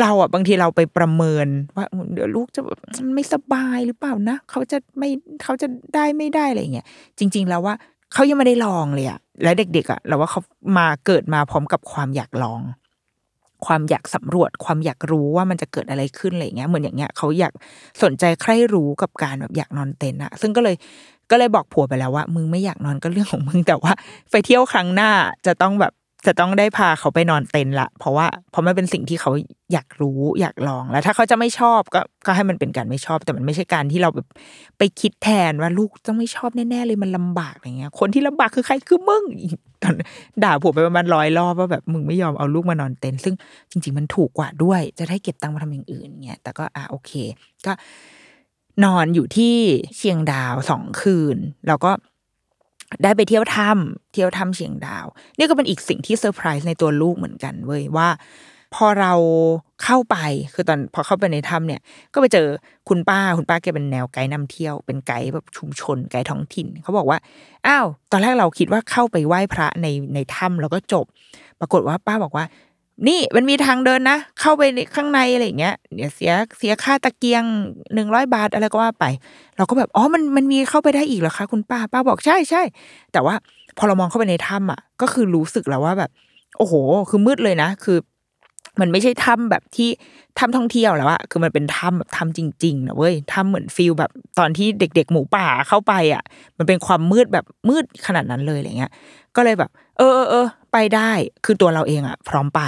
[0.00, 2.62] เราอะบางทีเราไปประเมินว่าเดี๋ยวลูกจะ
[3.14, 5.08] ไม่สบายหรือเปล่านะเขาจะไม่
[5.42, 6.86] เขาจะได้ไม่ได้อะไรเงี้ย
[7.18, 7.74] จริง ๆ แล้วว่า
[8.12, 10.40] เขายังไม่ได้ลองเลยอะและเด็กๆอะเราว่าเขา
[10.78, 12.60] มาเกิดมาพร้อมกับความอยากลอง
[13.66, 17.52] ความอยากสำรวจ ความอยากรู้ว่ามันจะเกิดอะไรขึ้นอะไรเงี้ยเหมือนอย่างเงี้ยเขาอยาก
[18.02, 20.76] สนใจใคร่รู้กับการแบบอยากนอนเต็นท์อะซึ่งก็เลย
[21.30, 23.92] ก็เลยบอกผัวไปแล้วว่ามึงไม่อยากนอนก็เรื่องของมึงแต่ว่า
[24.30, 25.10] ไปเที่ยวครั้งหน้า
[25.46, 25.92] จะต้องแบบ
[26.26, 29.30] จะต้องได้พาเขาไปนอนเต็นท์ละ เพราะว่าเพราะมันเป็นสิ่งที่เขา
[29.72, 34.28] อยากรู้อยากลองแล้ว ถ้าเขาจะไม่ชอบก็ก็ให้มันเป็นการไม่ชอบ แต่มันไม่ใช่การที่เราแบบ
[34.78, 39.24] ไปคิดแทนว่าลูกต้องไม่ชอบแน่ๆเลยมันลำบากอะไรเงี้ย คนที่ลำบากคือใครคือมึง
[39.82, 39.94] ตอน
[40.44, 43.34] ด่าผัวไปประมาณร้อยรอบว่าแบบมึงไม่ยอมเอาลูกมานอนเต็นท์ซึ่ง
[43.70, 47.12] จริง ๆ มันถูกกว่าด้วย จะได้เก็บตังค์มาทำอย่างอื่นเงี้ยแต่ก็อะโอเค
[47.66, 47.72] ก็
[48.84, 49.56] นอนอยู่ที่
[49.96, 51.36] เชียงดาวสองคืน
[51.68, 51.90] แล้วก็
[53.02, 55.06] ได้ไปเที่ยวถ้ำเที่ยวถ้ำเชียงดาว
[55.38, 58.08] นี่ก็เป็นอีกสิ่งที่เซอร์ไพรส์ในตัวลูกเหมือนกันเว้ยว่า
[58.74, 59.14] พอเรา
[59.84, 60.16] เข้าไป
[60.54, 61.80] คือตอนพอเข้าไปในถ้ำเนี่ย
[62.12, 62.46] ก็ไปเจอ
[62.88, 67.18] คุณป้าคุณป้าแกเป็นแนวไกด์นำเที่ยว เป็นไกด์แบบชุมชนไกด์ท้องถิ่น เขาบอกว่า
[67.66, 71.06] อ้าวตอนแรกเราคิดว่าเข้าไปไหว้พระในในถ้ำแล้วก็จบ
[71.60, 72.44] ปรากฏว่าป้าบอกว่า
[73.08, 77.44] นี่มันมีทางเดินนะ เข้าไปในข้างในอะไรอย่างเงี้ยเดี๋ยวเสียเสียค่าตะเกียง
[77.94, 79.04] หนึ่งร้อยบาทอะไรก็ว่าไป
[79.56, 82.62] เราก็แบบอ๋อมันมันมีเข้าไปได้อีกเหรอคะคุณป้าป้าบอกใช่ใช่
[83.12, 83.34] แต่ว่า
[83.78, 86.10] พอเรามองเข้าไปในถ้ำอะ ก็คือรู้สึกแล้วว่าแบบ
[86.58, 86.74] โอ้โห
[87.10, 87.98] คือมืดเลยนะ คือ
[88.80, 89.88] มันไม่ใช่ถ้ำแบบที่
[90.38, 96.22] ถ้ำท่องเที่ยวแล้วอะคือมันเป็นถ้ำแบบถ้ำจริงๆนะเว้ยถ้ำเหมือนฟิลแบบตอนที่เด็ก ๆ หมูป่าเข้าไปอะ
[96.58, 98.92] มันเป็นความมืดแบบมืดขนาดนั้นเลยอะไรเงี้ย
[99.36, 101.12] ก็เลยแบบ เออเออเออ ไปได้
[101.44, 102.60] คือตัวเราเองอะพร้อมไป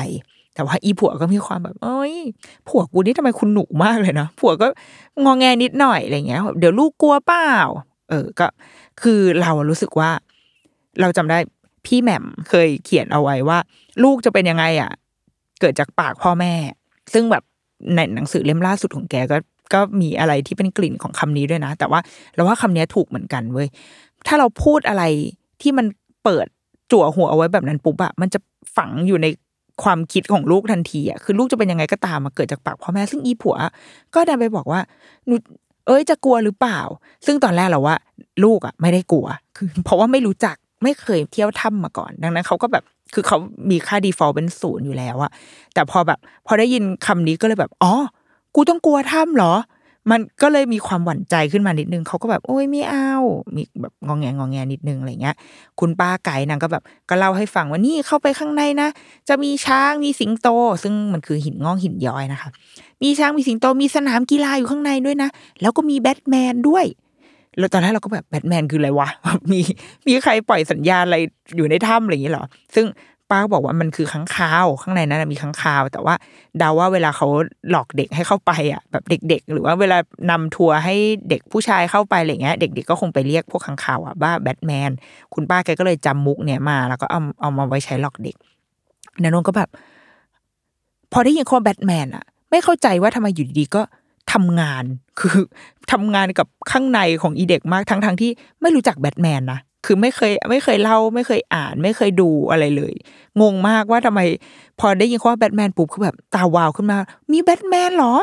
[0.55, 2.15] แต่ว่าอีผัวก็มีความแบบเอ้ย
[2.69, 4.67] ผัวกูนี่ทำไมคุณหนูมากเลยนะผัวก็
[5.25, 7.53] งองแงนิดหน่อยอะไรเงี้ย เดี๋ยวลูกกลัวเปล่า
[8.11, 8.47] เออก็
[9.03, 10.11] คือเรารู้สึกว่า
[11.01, 11.39] เราจำได้
[11.87, 13.59] พี่แหม่มเคยเขียนเอาไว้ว่า
[14.03, 14.93] ลูกจะเป็นยังไงอะ
[15.61, 16.55] เกิดจากปากพ่อแม่
[17.13, 17.43] ซึ่งแบบ
[17.95, 19.37] ในหนังสือเล่มล่าสุดของแกก็
[19.75, 22.01] ก็มีอะไรที่เป็นกลิ่นของคำนี้ด้วยนะ แต่ว่า
[22.35, 23.69] เราว่าคำนี้ถูกเหมือนกันเว้ย
[24.27, 25.03] ถ้าเราพูดอะไร
[25.63, 25.87] ที่มัน
[26.25, 26.47] เปิด
[26.93, 28.39] จั่วหัวเอาไว้แบบนั้นปุ๊บอะมันจะ
[28.77, 29.27] ฝังอยู่ใน
[29.83, 33.57] ความคิดของลูกทันทีอะคือลูกจะเป็นยังไงก็ตามมาเกิดจากปากพ่อแม่ซึ่งอีผัว
[34.15, 34.81] ก็ดันไปบอกว่า
[35.27, 35.35] หนู
[35.87, 36.81] เอ้ยจะกลัวหรือเปล่า
[37.27, 37.97] ซึ่งตอนแรกเราว่า
[38.45, 43.39] ลูกอะไม่ได้กลัว คือ เพราะว่าไม่รู้จักไม่เคยเที่ยวถ้ำมาก่อน ดังนั้นเขาก็แบบคือเขา
[43.71, 45.31] มีค่า default เป็นศูนย์อยู่แล้วอะ
[45.75, 47.93] แต่พอแบบ พอได้ยินคำนี้ก็เลยแบบอ๋อ
[48.55, 49.53] กูต้องกลัวถ้ำเหรอ
[50.11, 53.13] มันก็เลยมีความหวั่นใจขึ้นมานิดนึงเขาก็แบบโอ้ยไม่เอา
[53.57, 55.37] มีแบบงองแงงองแงนิดนึงอะไรเงี้ย
[55.81, 58.89] คุณป้าไก่นางก็แบบก็เล่าให้ฟังว่านี่เข้าไปข้างในนะ
[59.29, 60.49] จะมีช้างมีสิงโต
[60.83, 62.51] ซึ่งมันคือหินงอกหินย้อยนะคะ
[63.03, 65.29] มีช้างมีสิงโตมีสนามกีฬาอยู่ข้างในด้วยนะ
[65.61, 66.85] แล้วก็มีแบทแมนด้วย
[67.59, 69.09] แล้วตอนแรกเราก็แบบแบทแมนคืออะไรวะ
[69.53, 69.61] มี
[70.07, 71.19] มีใครปล่อยสัญญาณอะไร
[71.57, 72.87] อยู่ในถ้ำอะไรอย่างนี้เหรอ ซึ่ง
[73.31, 76.15] ป้าบอกว่ามันคือค้างคาว ข้างในนั้นนะมีค้างคาว แต่ว่า
[76.59, 77.27] เดาว่าเวลาเขา
[77.71, 79.99] หลอกเด็กให้เข้าไปอะแบบเด็ก ๆ หรือว่าเวลา
[80.31, 80.95] นำทัวร์ให้
[81.29, 84.91] เด็กผู้ชายเข้าไปอะไรเงี้ยเด็กๆก็คงไปเรียกพวกค้างคาวอะว่าแบทแมน
[85.35, 88.37] คุณป้าแกก็เลยจำมุกเนี่ยมา แล้วก็เอาเอามาไว้ใช้หลอกเด็ก
[89.23, 89.69] นนนก็แบบ
[91.13, 93.83] พอได้ยินคำแบทแมนอะ ไม่เข้าใจว่าทำไมอยู่ดีๆก็
[94.33, 94.85] ทำงาน
[95.21, 95.37] คือ
[95.93, 102.95] ทำงานกับข้างในของอีเด็กมากทั้งทที่ไม่รู้จักแบทแมนนะ คือไม่เคยไม่เคยเล่าไม่เคยอ่าน ไม่เคยดูอะไรเลย
[103.41, 104.21] งงมากว่าทำไม
[104.81, 106.99] พอได้ยินคำว่าแบทแมนปุ๊บคือแบบตาวาวขึ้นมา
[107.33, 108.15] มีแบทแมนเหรอ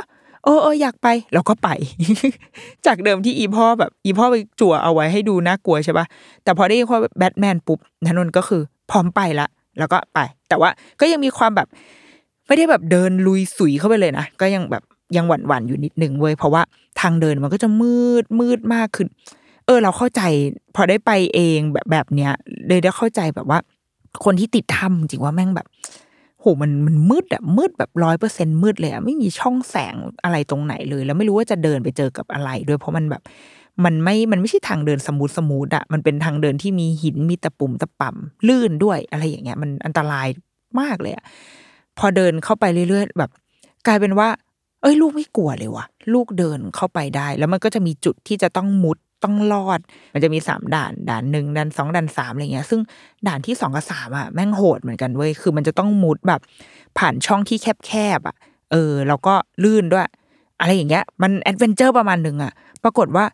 [0.44, 1.70] เออเอออยากไปแล้วก็ไป
[2.86, 6.06] จากเดิมที่อีพ่อแบบ อีพ่อไปจั่วเอาไว้ให้ดูน่ากลัวใช่ปะ
[6.44, 9.48] แต่พอได้ยินคำว่าแบทแมนปุ๊บนันนก็คือ พร้อมไปละ
[9.80, 11.68] แล้วก็ไป แต่ว่าก็ยังมีความแบบ
[12.48, 14.84] ไม่ได้แบบเดินลุยสุยเข้าไปเลยนะก็ยังแบบ
[15.18, 16.62] ยังหวั่นหวั่นอยู่นิดนึงเว้ยเพราะว่า
[17.02, 19.08] ทางเดินมันก็จะมืดมืดมากขึ้น
[19.66, 20.22] เออ เราเข้าใจ
[20.76, 22.32] พอได้ไปเองแบบแบบเนี้ย
[22.68, 23.60] เลยได้เข้าใจแบบว่า
[24.24, 25.68] คนที่ติดถ้ำจริงว่าแม่งแบบ
[26.40, 33.22] โหมันมันมืดอะมืดแบบร้อยเปอร์เซ็นมืดเลยอะไม่มีช่องแสงอะไรตรงไหนเลย แล้วไม่รู้ว่าจะเดินไปเจอกับอะไร ด้วยเพราะมันแบบ
[33.86, 40.28] มันไม่มันไม่ใช่ทางเดิน smooth smooth อะมันเป็นทางเดินที่มีหินมีตะปุ่มตะป่ำลื่นด้วยอะไรอย่างเงี้ย มันอันตราย
[40.80, 41.24] มากเลยอะ
[41.98, 43.32] พอเดินเข้าไปเรื่อยๆแบบ
[43.88, 44.30] กลายเป็นว่า
[44.82, 49.80] เอ้ย ลูกไม่กลัวเลยว่ะ ลูกเดินเข้าไปได้ แล้วมันก็จะมีจุดที่จะต้องมุด ต้องลอด
[50.14, 52.82] มันจะมีสามด่านด่านหนึ่งด่านสองด่านสามอะไรเงี้ย ซึ่ง
[53.28, 56.42] ด่านที่สองกับสามอะแม่งโหดเหมือนกันเว้ยคือมันจะต้องมุดแบบ
[56.98, 58.36] ผ่านช่องที่แคบๆอะ
[58.72, 59.34] เออ แล้วก็
[59.64, 60.08] ลื่นด้วย
[60.60, 63.26] อะไรอย่างเงี้ย มัน adventure ประมาณหนึ่งอะปรากฏว่า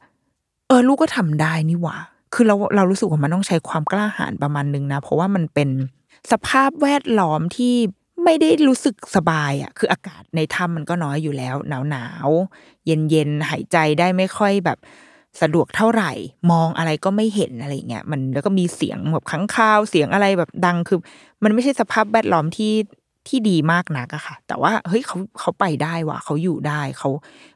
[0.68, 1.98] เออ ลูกก็ทำได้นี่หว่า
[2.34, 5.70] คือเราเรารู้สึกว่ามันต้องใช้ความกล้าหาญประมาณหนึ่งนะ เพราะว่ามันเป็น
[6.32, 7.76] สภาพแวดล้อมที่
[8.24, 12.30] ไม่ได้รู้สึกสบายอะคืออากาศในถ้ำมันก็น้อยอยู่แล้ว หนาวหนาว
[12.86, 14.78] เย็นเย็นหายใจได้ไม่ค่อยแบบ
[15.42, 16.12] สะดวกเท่าไหร่
[16.52, 21.00] มองอะไรก็ไม่เห็นอะไรเงี้ยมันแล้วก็มีเสียงแบบค้างคาวเสียงอะไรแบบดังคือ
[21.44, 22.74] มันไม่ใช่สภาพแวดล้อมที่
[23.28, 27.10] ที่ดีมากนักอะค่ะ แต่ว่าเฮ้ยเขาเขาไปได้ว่ะเขาอยู่ได้เขา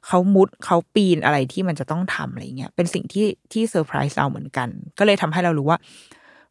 [0.07, 5.79] เขามุดเขาปีนอะไรที่มันจะต้องทำอะไรเงี้ยเป็นสิ่งที่ที่เซอร์ไพรส์เราเหมือนกัน ก็เลยทำให้เรารู้ว่า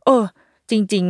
[0.05, 0.23] เออ
[0.71, 1.05] จริง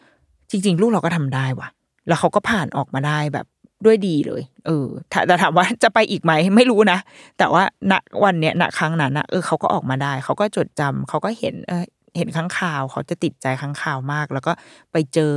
[0.00, 1.68] ๆ จริง ๆ ลูกเราก็ทำได้ว่ะ
[2.08, 3.46] แล้วเขาก็ผ่านออกมาได้แบบ
[3.86, 4.86] ด้วยดีเลย เออ
[5.26, 6.98] แต่ถามว่าจะไปอีกไหมไม่รู้นะ
[7.38, 7.94] แต่ว่าณ
[8.24, 11.84] วันเนี้ยณครั้งนั้นนะเออเขาก็ออกมาได้ เขาก็จดจำเขาก็เห็น เออ
[12.16, 14.52] เห็นข้างข่าว เขาจะติดใจข้างข่าวมาก แล้วก็
[14.92, 15.34] ไปเจอ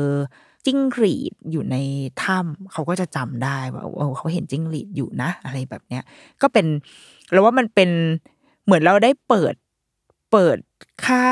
[0.66, 1.76] จิ้งหรีดอยู่ใน
[2.24, 6.04] ถ้ำเขาก็จะจำได้ว่าเออเขาเห็นจิ้งหรีดอยู่นะ อะไรแบบเนี้ย
[6.42, 6.66] ก็เป็น
[7.32, 7.90] เราว่ามันเป็น
[8.66, 9.56] เหมือนเราได้เปิด
[10.32, 10.58] เปิด
[11.06, 11.26] ค่า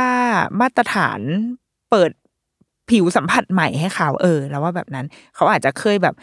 [0.62, 1.22] มาตรฐาน
[1.92, 2.12] เปิด
[2.90, 6.16] ผิวสัมผัสใหม่ให้เขาเออ แล้วว่าแบบนั้น เขาอาจจะเคยแบบ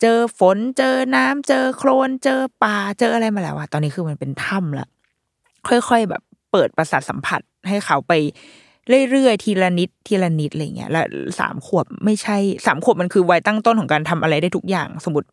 [0.00, 4.86] เจอฝนเจอน้ำเจอโคลนเจอป่าเจออะไรมาแล้วอะตอนนี้คือมันเป็นถ้ำละ
[5.68, 8.12] ค่อยๆแบบเปิดประสาทสัมผัสให้เขาไป
[9.10, 11.06] เรื่อยๆทีละนิดทีละนิดอะไรเงี้ยแล้ว
[11.40, 15.28] สามขวบไม่ใช่สามขวบมันคือวัยตั้งต้นของการทำอะไรได้ทุกอย่าง สมมติ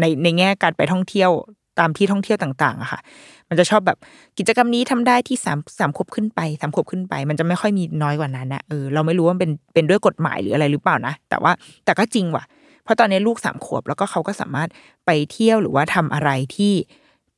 [0.00, 1.30] ในในแง่การไปท่องเที่ยว
[1.78, 3.00] ตามที่ท่องเที่ยวต่างๆอะค่ะ
[3.48, 3.98] มันจะชอบแบบ
[4.38, 11.52] กิจกรรมนี้ทำได้ที่สามสามขวบขึ้นไปสามขวบขึ้นไป มันจะไม่ค่อยมีน้อยกว่านั้นนะเออเราไม่รู้ว่าเป็นเป็นด้วยกฎหมายหรืออะไรหรือเปล่านะแต่ว่า
[11.84, 12.44] แต่ก็จริงว่ะ
[12.86, 14.68] เพราะตอนนี้ลูกสามขวบแล้วก็เขาก็สามารถ
[15.06, 16.74] ไปเที่ยวหรือว่าทำอะไรที่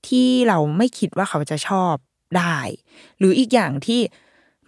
[0.08, 1.94] ที่เราไม่คิดว่าเขาจะชอบ
[2.38, 2.58] ได้
[3.18, 4.00] หรืออีกอย่างที่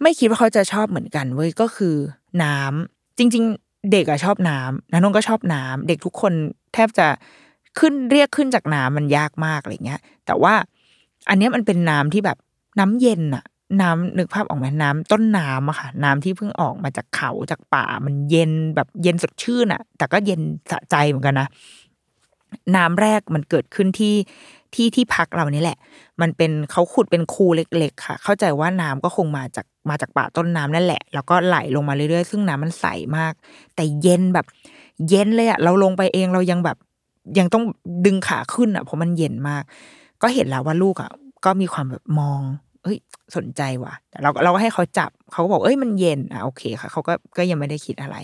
[0.01, 1.95] ไม่คิดว่าเขาจะชอบเหมือนกันเว้ยก็คือ
[2.43, 6.33] น้ำจริง ๆ เด็กอะชอบน้ำนันงก็ชอบน้ำเด็กทุกคน
[6.73, 7.07] แทบจะ
[7.79, 10.53] ขึ้นเรียกขึ้นจากน้ำมันยากมากอะไรเงี้ย แต่ว่า
[11.29, 12.37] อันนี้มันเป็นน้ำที่แบบ
[12.79, 13.45] น้ำเย็นอะ
[13.81, 21.47] น้ำนึกภาพออกไหมน้ำต้นน้ำอะค่ะ น้ำที่เพิ่งออกมาจากเขาจากป่า มันเย็นแบบเย็นสดชื่นอะแต่ก็เย็นสะใจเหมือนกันนะ
[22.75, 24.15] น้ำแรกมันเกิดขึ้นที่
[24.73, 25.77] ที่ที่พักเรานี่แหละ
[26.21, 32.85] มันเป็นเขาขุดเป็นคูเล็ก ๆ ค่ะ เข้าใจว่าน้ำก็คงมาจากมาจากป่าต้นน้ำนั่นแหละ แล้วก็ไหลลงมาเรื่อยๆ ซึ่งน้ำมันใส
[33.17, 33.33] มาก
[33.75, 34.45] แต่เย็นแบบ
[35.09, 36.77] เย็นเลยอะเราลงไปเองเรายังแบบ
[37.37, 37.63] ยังต้อง
[38.05, 39.63] ดึงขาขึ้นอะเพราะมันเย็นมาก
[40.21, 41.11] ก็เห็นแล้วว่าลูกอะ
[41.45, 42.41] ก็มีความแบบมอง
[42.83, 42.97] เอ้ย
[43.35, 48.17] สนใจว่ะแต่เราเราก็ให้เขาจับเขาก็บอกเอ้ยมันเย็นอะโอเคค่ะเขาก็ก็ยังไม่ได้คิดอะไร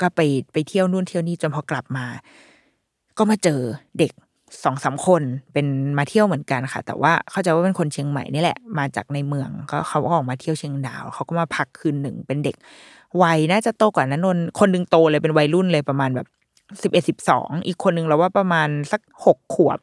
[0.00, 0.20] ก็ไป
[0.52, 2.06] ไปเที่ยวนู่นเที่ยวนี่จนพอกลับมา
[3.18, 3.60] ก็มาเจอ
[3.98, 4.12] เด็ก
[4.64, 5.66] สองสามคนเป็น
[5.98, 12.56] มาเที่ยวเหมือนกันค่ะ แต่ว่าเข้าใจว่าเป็นคนเชียงใหม่นี่แหละ มาจากในเมืองก็เขาก็ออกมาเที่ยวเชียงดาวเขาก็มาพักคืนหนึ่งเป็นเด็ก
[13.22, 16.26] วัยน่าจะโตกว่านั้นนนคนหนึงโตเลยเป็นวัยรุ่นเลยประมาณแบบ
[16.82, 19.78] สิบเอ็ดสิบสองอีกคนนึงเราว่าประมาณสักหกขวบ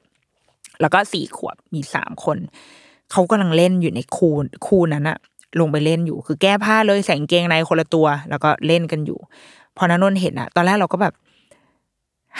[0.82, 2.38] แล้วก็สี่ขวบมีสามคน
[3.13, 4.30] เขากำลังเล่นอยู่ในคู
[4.67, 5.17] คูนั้นอะ
[5.60, 9.19] ลงไปเล่นอยู่ คือแก้ผ้าเลยใส่กางเกงในคนละตัว แล้วก็เล่นกันอยู่
[9.78, 11.13] พอนนนท์เห็นอะตอนแรกเราก็แบบ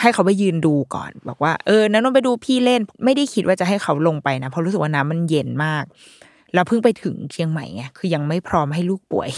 [0.00, 5.84] ให้เขาไปยืนดูก่อน บอกว่าเออนนนท์ไปดูพี่เล่น ไม่ได้คิดว่าจะให้เขาลงไปนะเพราะรู้สึกว่าน้ำมันเย็นมาก
[6.54, 9.28] แล้วเพิ่งไปถึงเชียงใหม่ไงคือยังไม่พร้อมให้ลูกป่วย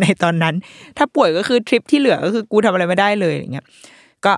[0.00, 0.54] ในตอนนั้น
[0.96, 3.66] ถ้าป่วยก็คือทริปที่เหลือก็คือกูทำอะไรไม่ได้เลยอย่างเงี้ย
[4.24, 4.32] ก็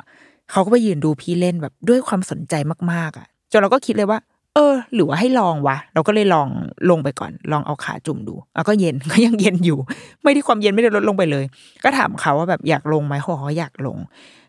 [0.51, 2.55] เขาก็ไปยืนดูพี่เล่นแบบด้วยความสนใจ
[2.93, 4.19] มากๆอะจนเราก็คิดเลยว่า
[4.59, 6.49] เออ หรือว่าให้ลองวะ เราก็เลยลอง
[6.91, 9.79] ลงไปก่อน ลองเอาขาจุ่มดูแล้วก็เย็นก็ยังเย็นอยู่
[10.23, 11.45] ไม่ได้ความเย็นไม่ได้ลดลงไปเลย
[11.85, 13.99] ก็ถามเขาว่าแบบอยากลงไหมเขาบอกอยากลง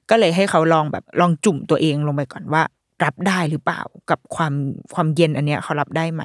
[0.09, 2.63] ก็เลยให้เขาลองแบบลองจุ่มตัวเองลงไปก่อนว่า
[3.03, 4.53] รับได้หรือเปล่ากับความ
[4.93, 6.23] ความเย็นอันเนี้ยเขารับได้ไหม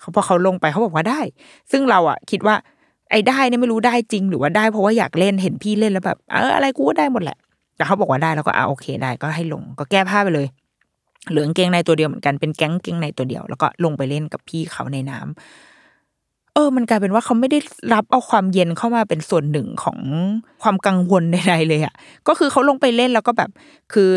[0.00, 1.20] เขาพอเขาลงไปเขาบอกว่าได้
[1.70, 2.56] ซึ่งเราอะคิดว่า
[3.10, 7.38] ไอ้ได้เนี่ยไม่รู้ได้จริง หรือว่าได้เพราะว่าอยากเล่นเห็นพี่เล่นแล้วแบบเอออะไรกูก็ได้หมดแหละ
[7.76, 10.46] แต่เขาบอกว่าได้แล้วก็อ่าโอเคได้ก็ให้ลงก็แก้ผ้าไปเลย
[11.30, 17.58] เหลืองเกงในตัวเดียวเหมือนกันเป็นแก๊งเกงในตัวเดียว แล้วก็ลงไปเล่นกับพี่เขาในน้ำเออ มันกลายเป็นว่าเขาไม่ได้
[17.94, 19.98] รับเอาความเย็นเข้ามาเป็นส่วนหนึ่งของ
[20.62, 21.94] ความกังวลใดๆเลยอะ
[22.28, 23.50] ก็คือเขาลงไปเล่นแล้วก็แบบ
[23.92, 24.10] คือ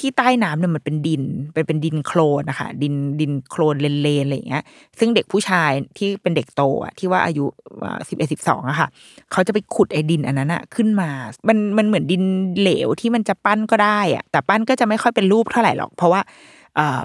[0.00, 4.64] ที่ใต้น้ำเนี่ยมันเป็นดินเป็นเป็นดินโคลนนะคะดินดินโคลนเลนๆอะไรอย่างเงี้ย
[4.98, 7.44] ซึ่งเด็กผู้ชายที่เป็นเด็กโตอะที่ว่าอายุ
[8.08, 8.88] สิบเอ็ดสิบสองอะค่ะ
[9.32, 11.10] เขาจะไปขุดไอ้ดินอันนั้นอะขึ้นมา
[11.48, 12.22] มันมันเหมือนดิน
[12.60, 16.20] เหลวที่มันจะปั้นก็ได้อะแต่ปั้นก็จะไม่ค่อยเป็นรูปเท่าไหร่หรอก เพราะว่า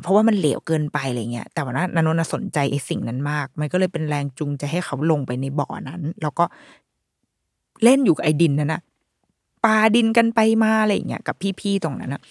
[0.01, 6.45] เพราะว่ามันเหลวเกินไปอะไรเงี้ยแต่ว่านันนนสนใจไอ้สิ่งนั้นมาก มันก็เลยเป็นแรงจูงใจให้เขาลงไปในบ่อนั้น แล้วก็
[7.83, 8.81] เล่นอยู่กับไอ้ดินนั้นอะ
[9.63, 12.21] ปาดินกันไปมาอะไรเงี้ยกับพี่ๆตรงนั้นอะ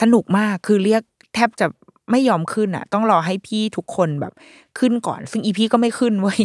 [0.00, 1.02] สนุกมากคือเรียก
[1.34, 1.66] แทบจะ
[2.10, 4.32] ไม่ยอมขึ้นอะ ต้องรอให้พี่ทุกคนแบบ
[4.78, 6.40] ขึ้นก่อน ซึ่งอีพี่ก็ไม่ขึ้นเว้ย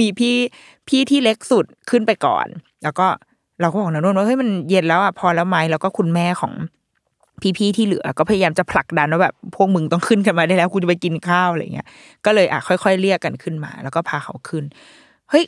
[0.00, 0.34] มีพี่
[0.88, 2.46] พี่ที่เล็กสุดขึ้นไปก่อน
[2.82, 3.06] แล้วก็
[3.60, 6.52] เราก็บอกนะนนว่าเฮ้ยมันเย็นแล้วอะพอแล้วไหมแล้วก็คุณแม่ของ
[7.42, 11.86] พี่ๆที่เหลือก็พยายามจะผลักดันว่าแบบพวกมึงต้องขึ้นกันมาได้แล้วกูจะไปกินข้าวอะไรเงี้ย
[12.24, 14.64] ก็เลยอะค่อยๆเรียกกันขึ้นมา แล้วก็พาเขาขึ้น
[15.30, 15.44] เฮ้ย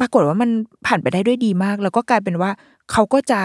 [0.00, 0.50] ปรากฏว่ามัน
[0.86, 2.50] ผ่านไปได้ด้วยดีมาก แล้วก็กลายเป็นว่า
[2.92, 3.42] เขาก็จะ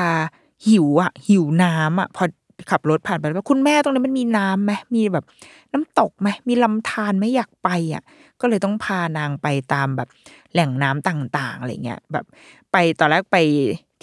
[0.67, 2.23] หิวอะ หิวน้ำอะพอ
[2.71, 5.25] ขับรถผ่านไปว่าคุณแม่ตรงนี้มันมีน้ำไหมมีแบบ
[5.73, 8.03] น้ำตกไหมมีลำธารไหม่อยากไปอะ
[8.41, 10.09] ก็เลยต้องพานางไปตามแบบ
[10.53, 12.25] แหล่งน้ำต่าง ๆอะไรเงี้ยแบบ
[12.71, 13.37] ไปตอนแรกไป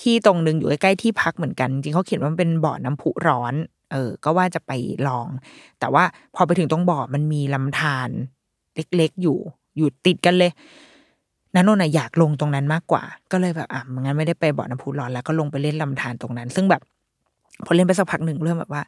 [0.00, 3.54] ที่ตรงหนึ่งอยู่ใกล้ๆที่พักเหมือนกัน จริงเขาเขียนว่ามันเป็นบ่อน้ำพุร้อน
[3.92, 4.72] เออ ก็ว่าจะไป
[5.06, 5.28] ลอง
[5.80, 8.08] แต่ว่าพอไปถึงตรงบ่อมันมีลำธาร
[8.74, 9.38] เล็กๆอยู่
[9.76, 10.50] อยู่ติดกันเลย
[11.54, 16.82] นันนนท์อะอยากลงตรงนั้นมากกว่า ก็เลยแบบอะงั้นไม่ได้ไปบ่อน้ำพุร้อนแล้วก็ลงไปเล่นลำธารตรงนั้น ซึ่งแบบ
[17.64, 18.82] พอเล่นไปสักพักหนึ่งเริ่มแบบว่า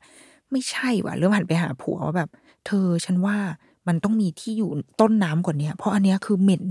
[0.50, 2.28] ไม่ใช่ว่ะเริ่มหันไปหาผัวว่าแบบ
[2.66, 3.36] เธอฉันว่า
[3.88, 6.62] มันต้องมีที่อยู่ต้นน้ำกว่าเนี้ยเพราะอันเนี้ยคือเหม็น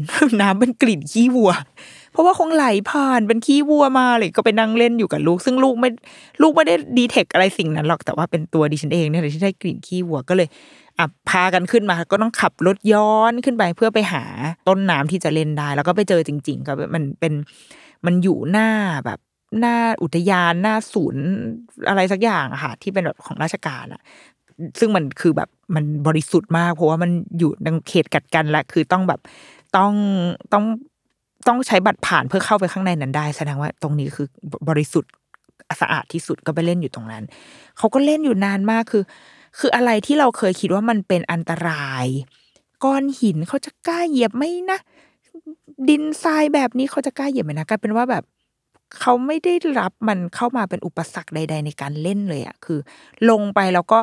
[0.41, 1.51] น้ำเป็นกลิ่นขี้วัว
[2.11, 5.89] เพราะว่าคงไหลผ่านเป็นขี้วัวมาเลยก็ไปนั่งเล่นอยู่กับลูก ซึ่งลูกไม่
[6.41, 10.47] ลูกไม่ได้ดีเทคอะไรสิ่งนั้นหรอกแต่ว่าเป็นตัวดิฉันเองเนี่ยที่ได้กลิ่นขี้วัวก็เลย
[10.97, 14.23] อะพากันขึ้นมาก็ต้องขับรถย้อนขึ้นไปเพื่อไปหา
[14.67, 17.33] ต้นน้ำที่จะเล่นได้ แล้วก็ไปเจอจริงๆก็มันเป็น
[18.05, 18.69] มันอยู่หน้า
[19.05, 19.19] แบบ
[19.59, 21.23] หน้าอุทยานหน้าศูนย์
[21.89, 24.01] อะไรสักอย่างอะค่ะที่เป็นแบบของราชการอะ
[24.79, 29.19] ซึ่งมันคือแบบมันบริสุทธิ์มาก เพราะว่ามันอยู่ในเขตกัดกันและคือต้องแบบ
[29.77, 29.93] ต้อง
[30.53, 30.65] ต้อง
[31.47, 34.27] ต้องใช้บัตรผ่านเพื่อเข้าไปข้างในนั้นได้แสดงว่าตรงนี้คือ
[34.69, 35.11] บริสุทธิ์
[35.81, 37.23] สะอาดที่สุดก็ไปเล่นอยู่ตรงนั้น
[37.77, 39.03] เขาก็เล่นอยู่นานมากคือ
[39.59, 42.05] คืออะไรที่เราเคยคิดว่ามันเป็นอันตราย
[42.83, 44.79] ก้อนหินเขาจะกล้าเหยียบไหมนะ
[45.89, 48.23] ดินทรายแบบนี้เขาจะกล้าเหยียบไหมนะกลายเป็นว่าแบบ
[48.99, 52.79] เขาไม่ได้รับมันเข้ามาเป็นอุปสรรคใด ๆ ในการเล่นเลยอะคือ
[53.29, 53.99] ลงไปแล้วก็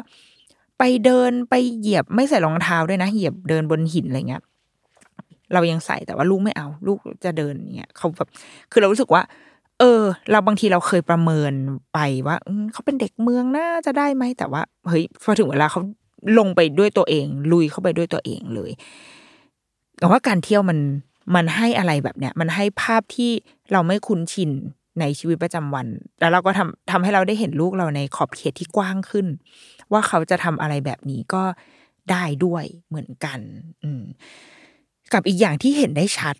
[0.78, 4.42] ไปเดินไปเหยียบไม่ใส่รองเท้าด้วยนะ เหยียบเดินบนหินอะไรเงี้ย
[5.52, 8.28] เรายังใส่แต่ว่าลูกไม่เอา ลูกจะเดินเงี้ยเขาแบบ
[8.72, 9.22] คือเรารู้สึกว่า
[9.80, 11.52] เออ เราบางทีเราเคยประเมิน
[11.94, 12.36] ไปว่า
[12.72, 15.80] เขาเป็นเด็กเมืองน่าจะได้ไหมแต่ว่าเฮ้ยพอถึงเวลาเขา
[16.38, 18.70] ลงไปด้วยตัวเอง ลุยเข้าไปด้วยตัวเองเลย
[19.98, 20.78] แต่ว่าการเที่ยวมัน
[21.34, 23.30] มันให้อะไรแบบเนี้ย มันให้ภาพที่
[23.72, 24.50] เราไม่คุ้นชิน
[25.00, 25.86] ในชีวิตประจำวัน
[26.20, 29.26] แล้วเราก็ทำทำให้เราได้เห็นลูกเราในขอบเขตที่กว้างขึ้น
[29.92, 31.42] ว่าเขาจะทำอะไรแบบนี้ก็
[32.10, 33.38] ได้ด้วยเหมือนกัน
[33.82, 33.90] อื
[35.12, 36.36] กับอีกอย่างที่เห็นได้ชัด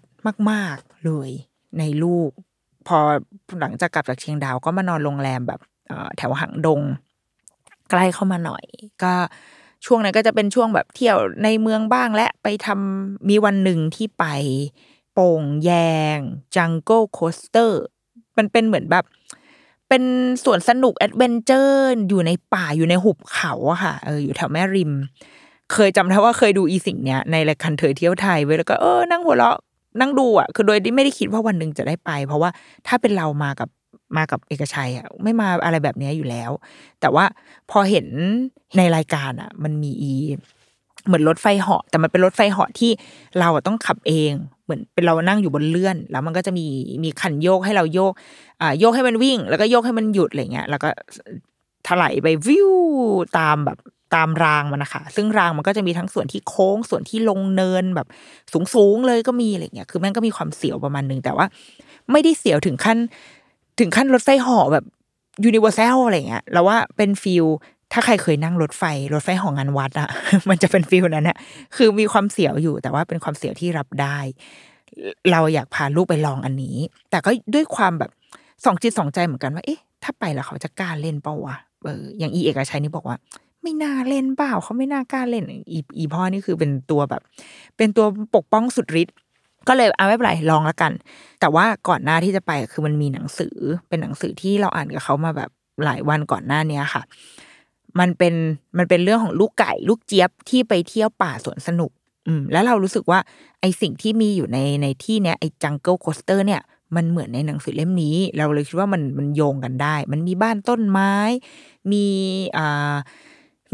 [0.50, 1.30] มาก ๆ เลย
[1.78, 2.30] ในลูก
[2.86, 2.98] พอ
[3.60, 5.60] หลังจากกลับจากเชียงดาวก็มานอนโรงแรมแบบ
[6.16, 6.80] แถวหางดง
[7.90, 8.64] ใกล้เข้ามาหน่อย
[9.02, 9.14] ก็
[9.84, 14.24] ช่วงนั้นก็จะเป็นช่วงแบบเที่ยวในเมืองบ้างและไปทำมีวันหนึ่งที่ไป
[15.12, 15.70] โป่งแย
[16.16, 16.18] ง
[16.56, 17.82] Jungle Coaster
[18.38, 19.04] มันเป็นเหมือนแบบ
[19.88, 20.02] เป็น
[20.44, 24.92] สวนสนุก adventure อยู่ในป่าอยู่ในหุบเขาอะค่ะเอออยู่แถวแม่ริม
[25.72, 29.58] เคยจำได้ว่าเคยดูอีสิ่งเนี้ยในรายการเธอเที่ยวไทยไว้แล้วก็เออนั่งหัวเราะ
[30.00, 32.50] นั่งดูอะคือโดยที่ไม่ได้คิดว่าวันหนึ่งจะได้ไป เพราะว่า
[32.86, 33.68] ถ้าเป็นเรามากับ
[34.16, 36.50] มากับเอกชัยอะไม่มาอะไรแบบเนี้ยอยู่แล้ว
[37.00, 37.24] แต่ว่า
[37.70, 38.06] พอเห็น
[38.76, 40.12] ในรายการอะ มันมีอี
[41.06, 42.90] เหมือนรถไฟเหาะแต่มันเป็นรถไฟเหาะที่
[43.40, 44.32] เราต้องขับเอง
[44.64, 46.66] เหมือนเป็นเรานั่งอยู่บนเลื่อน แล้วมันก็จะมี
[47.04, 48.12] มีคันโยกให้เราโยก
[48.60, 50.88] อ่าโยกให้มันวิ่ง แล้วก็โยกให้มันหยุดอะไรเงี้ย แล้วก็
[51.86, 52.70] ไถลไปวิ้ว
[53.38, 53.78] ตามแบบ
[54.14, 58.06] ตามรางมันนะคะ ซึ่งรางมันก็จะมีทั้งส่วนที่โค้งส่วนที่ลงเนินแบบ
[58.74, 61.46] สูงๆเลยก็มีอะไรเงี้ย คือมันก็มีความเสียวประมาณนึงแต่ว่า
[62.12, 62.98] ไม่ได้เสียวถึงขั้น
[63.80, 64.84] ถึงขั้นรถไฟเหาะแบบ
[65.44, 67.44] Universal อะไรเงี้ย แล้วว่าเป็น feel
[67.92, 70.08] ถ้าใครเคยนั่งรถไฟ รถไฟของงานวัดอะ
[70.48, 71.36] มันจะเป็น feel นั้นอะ
[71.76, 74.18] คือมีความเสียวอยู่แต่ว่าเป็นความเสียวที่รับได้
[75.32, 76.76] เราอยากพาลูกไปลองอันนี้
[77.10, 78.10] แต่ก็ด้วยความแบบ
[78.64, 83.16] สองจิตสองใจเหมือนกันว่า เอ๊ะ ถ้าไปแล้วเขาจะกล้าเล่นเปล่าวะเอออย่างอีเอกชัยนี่บอกว่า
[83.62, 87.22] ไม่น่าเล่นเปล่าเขาไม่น่ากล้าเล่นอีอีพ่อนี่คือเป็นตัวแบบ
[87.76, 89.14] เป็นตัวปกป้องสุดฤทธิ์
[89.68, 90.92] ก็เลยเอาไม่เป็นไรลองแล้วกัน
[91.40, 93.56] แต่ว่าก่อนหน้าที่จะไปคือมันมีหนังสือ
[93.88, 95.50] เป็นหนังสือที่เราอ่านกับเขามาแบบ
[95.84, 97.02] หลายวันก่อนหน้าเนี้ยค่ะ
[98.00, 98.34] มันเป็น
[98.78, 101.90] มันเป็นเรื่องของลูกไก่ ลูกเจี๊ยบที่ไปเที่ยวป่าสวนสนุก
[102.26, 103.18] อืม แล้วเรารู้สึกว่า
[103.60, 106.62] ไอสิ่งที่มีอยู่ในในที่เนี้ยไอ Jungle Coaster เนี่ย
[106.96, 111.12] มันเหมือนในหนังสือเล่มนี้ เราเลยคิดว่ามันมันโยงกันได้ มันมีบ้านต้นไม้
[111.92, 112.04] มี
[112.56, 112.94] อ่า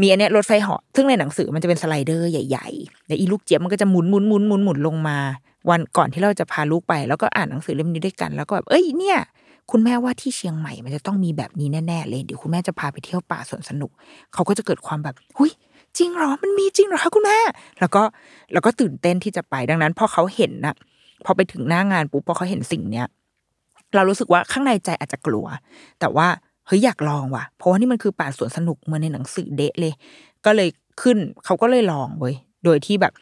[0.01, 5.17] มีอันเนี้ยรถไฟเหาะซึ่งในหนังสือมันจะเป็น slider ใหญ่ๆแล้วอีลูกเจี๊ยบมันก็จะหมุนหมุนหมุนหมุนหมุนลงมา
[5.69, 9.19] วันก่อนที่เราจะพาลูกไป แล้วก็อ่านหนังสือเล่มนี้ด้วยกัน แล้วก็แบบเอ้ยเนี่ย
[9.71, 13.91] คุณแม่ว่าที่เชียงใหม่มันจะต้องมีแบบนี้แน่ๆเลยเดี๋ยวคุณแม่จะพาไปเที่ยวป่าสวนสนุก
[14.33, 15.51] เขาก็จะเกิดความแบบหุย
[15.97, 17.39] จริงเหรอมันมีจริงเหรอคะคุณแม่
[17.79, 18.03] แล้วก็
[18.53, 20.75] แล้วก็ตื่นเต้นที่จะไปดังนั้นพอเขาเห็นนะ
[21.25, 23.07] พอไปถึงหน้างานปุ๊บพอเขาเห็นสิ่งเนี้ย
[23.95, 25.45] เรารู้สึกว่าข้างในใจอาจจะกลัว
[25.99, 26.27] แต่ว่า
[26.67, 29.93] เฮ้ยอยากลองว่ะ เพราะว่านี่มันคือป่าสวนสนุกเหมือนในหนังสือเดะเลย
[30.45, 30.69] ก็เลย
[31.01, 32.35] ขึ้นเขาก็เลยลองเว้ย
[32.65, 33.13] โดยที่แบบ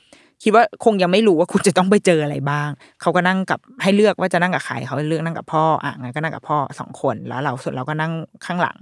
[0.43, 2.69] คิดว่าคงยังไม่รู้ว่าคุณจะต้องไปเจออะไรบ้าง
[3.01, 8.11] เขาก็นั่งกับให้เลือกว่าจะนั่งกับใครเขาเลือกนั่งกับพ่ออะงั้นก็นั่งกับพ่อสองคนแล้วเราส่วนเราก็นั่ง
[8.45, 8.77] ข้างหลัง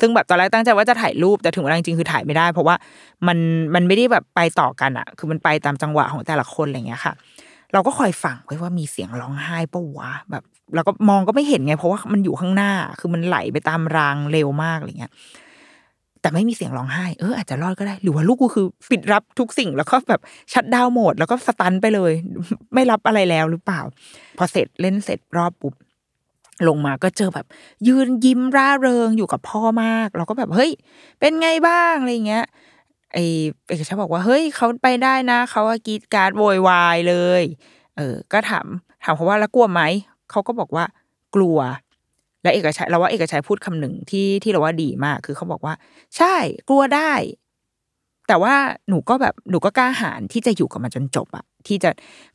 [0.00, 2.74] ซึ่งแบบตอนแรกตั้งใจว่าจะถ่ายรูปแต่ถึงเวลาจริงคือถ่ายไม่ได้ เพราะว่า
[3.26, 3.38] มัน
[3.74, 7.12] มันไม่ได้แบบไปต่อกันอะ คือมันไปตามจังหวะของแต่ละคนอะไรเงี้ยค่ะ
[7.72, 10.42] เราก็คอยฟังไว้ว่ามีเสียงร้องไห้ปะวะแบบ
[10.74, 15.12] เราก็มองก็ไม่เห็นไง เพราะว่ามันอยู่ข้างหน้าคือมันไหลไปตามรางเร็วมากอะไรเงี้ย
[16.20, 20.20] แต่ไม่มีเสียงร้องไห้ เอออาจจะรอดก็ได้ หรือว่าลูกกูคือปิดรับทุกสิ่งแล้วก็แบบ
[20.52, 22.12] ชัดดาวโหมด แล้วก็สตันไปเลย
[22.74, 23.80] ไม่รับอะไรแล้วหรือเปล่า
[24.38, 25.74] พอเสร็จเล่นเสร็จรอบปุ๊บ
[26.68, 27.46] ลงมาก็เจอแบบ
[27.88, 30.70] ยืนยิ้มร่าเริงอยู่กับพ่อมาก เราก็แบบเฮ้ย
[31.20, 32.44] เป็นไงบ้างอะไรเงี้ย
[33.12, 33.18] ไอ
[33.68, 37.42] เอกชัยบอกว่าเฮ้ยเขาไปได้นะเขาว่ากรีดการ์ดโวยวายเลย
[37.96, 38.66] เออ ก็ถาม
[39.04, 39.82] ถามเขาว่าแล้วกลัวไหม
[40.30, 40.84] เขาก็บอกว่า
[41.34, 41.58] กลัว
[42.42, 45.74] และเอกชัยเราว่าเอกชัยพูดคำหนึ่งที่ที่เราว่าดีมาก คือเขาบอกว่า
[46.16, 46.34] ใช่
[46.68, 47.12] กลัวได้
[48.28, 48.54] แต่ว่า
[48.88, 51.90] หนูก็แบบหนูก็กล้าหาญที่จะอยู่กับมันจนจบอะที่จะ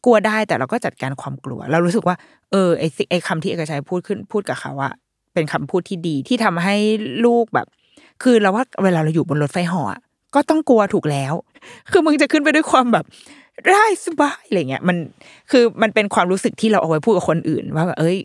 [0.05, 2.15] กลัวได้แต่เราก็จัดการความกลัว เรารู้สึกว่า
[2.51, 4.93] เออไอไอคำที่เอกชัยพูดขึ้นพูดกับเขาอะ
[5.33, 6.75] เป็นคำพูดที่ดีที่ทำให้
[7.25, 7.67] ลูกแบบ
[8.23, 10.01] คือเราว่าเวลาเราอยู่บนรถไฟหออะ
[10.35, 11.33] ก็ต้องกลัวถูกแล้ว
[11.91, 13.05] คือมึงจะขึ้นไปด้วยความแบบ
[13.73, 14.97] ได้สบายอะไรเงี้ยมัน
[15.51, 18.17] คือมันเป็นความรู้สึกที่เราเอาไว้พูดกับคนอื่น ว่าแบบเอ้ย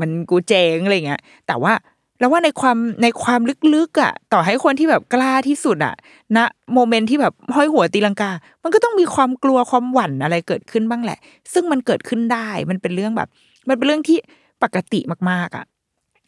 [0.00, 1.72] มันกูเจ๋งอะไรเงี้ยแต่ว่า
[2.20, 3.40] เราว่าในความในความ
[3.74, 5.94] ลึกๆอะ ต่อให้คนที่แบบกล้าที่สุดอะ
[6.36, 6.38] ณ
[6.74, 8.30] โมเมนต์ที่แบบห้อยหัวตีลังกา
[8.62, 11.18] มันก็ต้องมีความกลัวความหวั่นอะไรเกิดขึ้นบ้างแหละ
[11.52, 13.28] ซึ่งมันเกิดขึ้นได้ มันเป็นเรื่องแบบ
[13.68, 14.18] มันเป็นเรื่องที่
[14.62, 15.64] ปกติมากๆอะ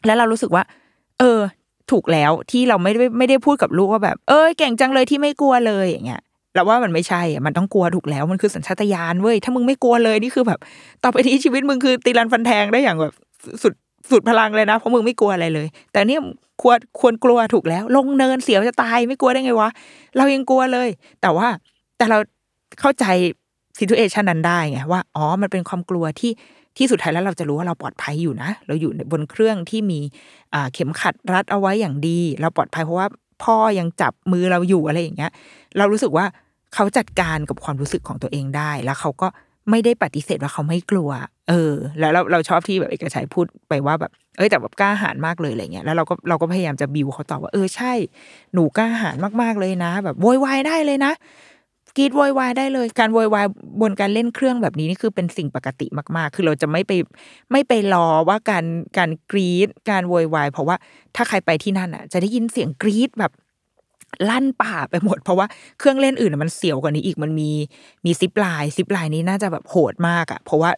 [0.05, 0.63] แล้วเรารู้สึกว่า
[1.19, 1.39] เออ
[1.91, 6.21] ถูกแล้วที่เราไม่ได้ไม่ได้พูดกับลูกว่าแบบ เอ้ยเก่งจังเลยที่ไม่กลัวเลยอย่างเงี้ย
[6.55, 10.59] เราว่ามันไม่ใช่อะมันต้องกลัวถูกแล้ว มันคือสัญชาตญาณเว้ย ถ้ามึงไม่กลัวเลยนี่คือแบบ
[11.03, 13.13] ต่อไปนี้ชีวิตมึงคือตีรันฟันแทงได้อย่างแบบ
[13.63, 13.73] สุด
[14.11, 16.21] สุดพลังเลยนะเพราะมึงไม่กลัวอะไรเลย แต่เนี่ย
[16.61, 19.69] ควรควรกลัวถูกแล้ว ลงเนินเสียวจะตายไม่กลัวได้ไงวะ
[20.17, 20.89] เรายังกลัวเลย
[21.21, 21.47] แต่ว่า
[21.97, 22.17] แต่เรา
[22.79, 23.05] เข้าใจ
[23.77, 26.31] ซิทูเอชันนั้นได้ไงว่าอ๋อมันเป็นความกลัวที่
[26.77, 29.99] ที่สุดท้ายแล้วเราจะรู้ว่าเราปลอดภัยอยู่นะ เราอยู่บนเครื่องที่มี
[30.53, 33.07] อ่าเข็มขัดรัดเอาไว้อย่างดี เราปลอดภัยเพราะว่า
[33.43, 35.31] พ่อยังจับมือเราอยู่อะไรอย่างเงี้ย
[35.77, 36.25] เรารู้สึกว่า
[36.73, 39.27] เขาจัดการกับความรู้สึกของตัวเองได้ แล้วเขาก็
[39.69, 41.09] ไม่ได้ปฏิเสธว่าเขาไม่กลัว
[41.49, 47.93] เออ แล้วเราเราชอบที่แบบเอกชัยพูดไปว่าแบบ เอ้ยแต่แบบกล้าหาญมากเลยอะไรเงี้ย แล้วเราก็เราก็พยายามจะบิวเขาตอบว่า เออใช่
[48.53, 51.13] หนูกล้าหาญมากๆเลยนะ แบบโวยวายได้เลยนะ
[51.97, 53.45] กรีดโวยวายได้เลย การโวยวาย
[53.81, 55.87] บนการเล่นเครื่องแบบนี้นี่คือเป็นสิ่งปกติ
[56.17, 56.91] มากๆ คือเราจะไม่ไป
[57.51, 58.65] ไม่ไปรอว่าการ
[58.97, 60.75] การกรีดการโวยวายเพราะว่า
[61.15, 63.31] ถ้าใครไปที่นั่นอะ จะได้ยินเสียงกรีดแบบ
[64.29, 65.47] ลั่นป่าไปหมด เพราะว่า
[65.79, 67.51] เครื่องเล่นอื่นมันเสียวกว่านี้อีกมันมี
[68.05, 70.69] มีซิปลน์ซิปลน์นี้น่าจะแบบโหดมากอะเพราะว่า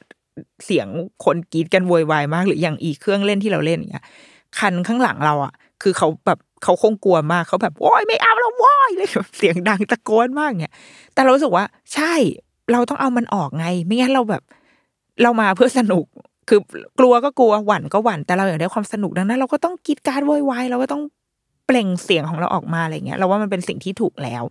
[0.66, 0.88] เสียง
[1.26, 4.06] คนกรีดกันโวยวายมากหรืออย่างอีเครื่องเล่นที่เราเล่นอย่างเงี้ย
[4.60, 10.74] คันข้างหลังเราอะคือเขาแบบเขาคงกลัวมากเขาแบบโอ้ยไม่เอาแล้วว้อยเลยแบบเสียงดังตะโกนมากเนี่ย
[11.14, 12.14] แต่เราสึกว่า ใช่
[12.72, 14.44] เราต้องเอามันออกไง ไม่งั้นเราแบบ
[15.24, 16.06] เรามาเพื่อสนุก
[16.50, 16.60] คือ
[17.00, 21.04] กลัวก็กลัวหวั่นก็หวั่นแต่เราอยากได้ความสนุกดังนั้น เราก็ต้องกีดการโวยวายเราก็ต้อง
[21.70, 24.44] เปล่งเสียงของเราออกมาอะไรเงี้ยเราว่ามันเป็นสิ่งที่ถูกแล้ว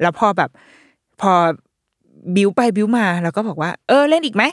[0.00, 0.50] แล้วพอแบบ
[1.20, 1.32] พอ
[2.34, 4.44] บิวไปบิวมาเราก็บอกว่า เออเล่นอีกไหม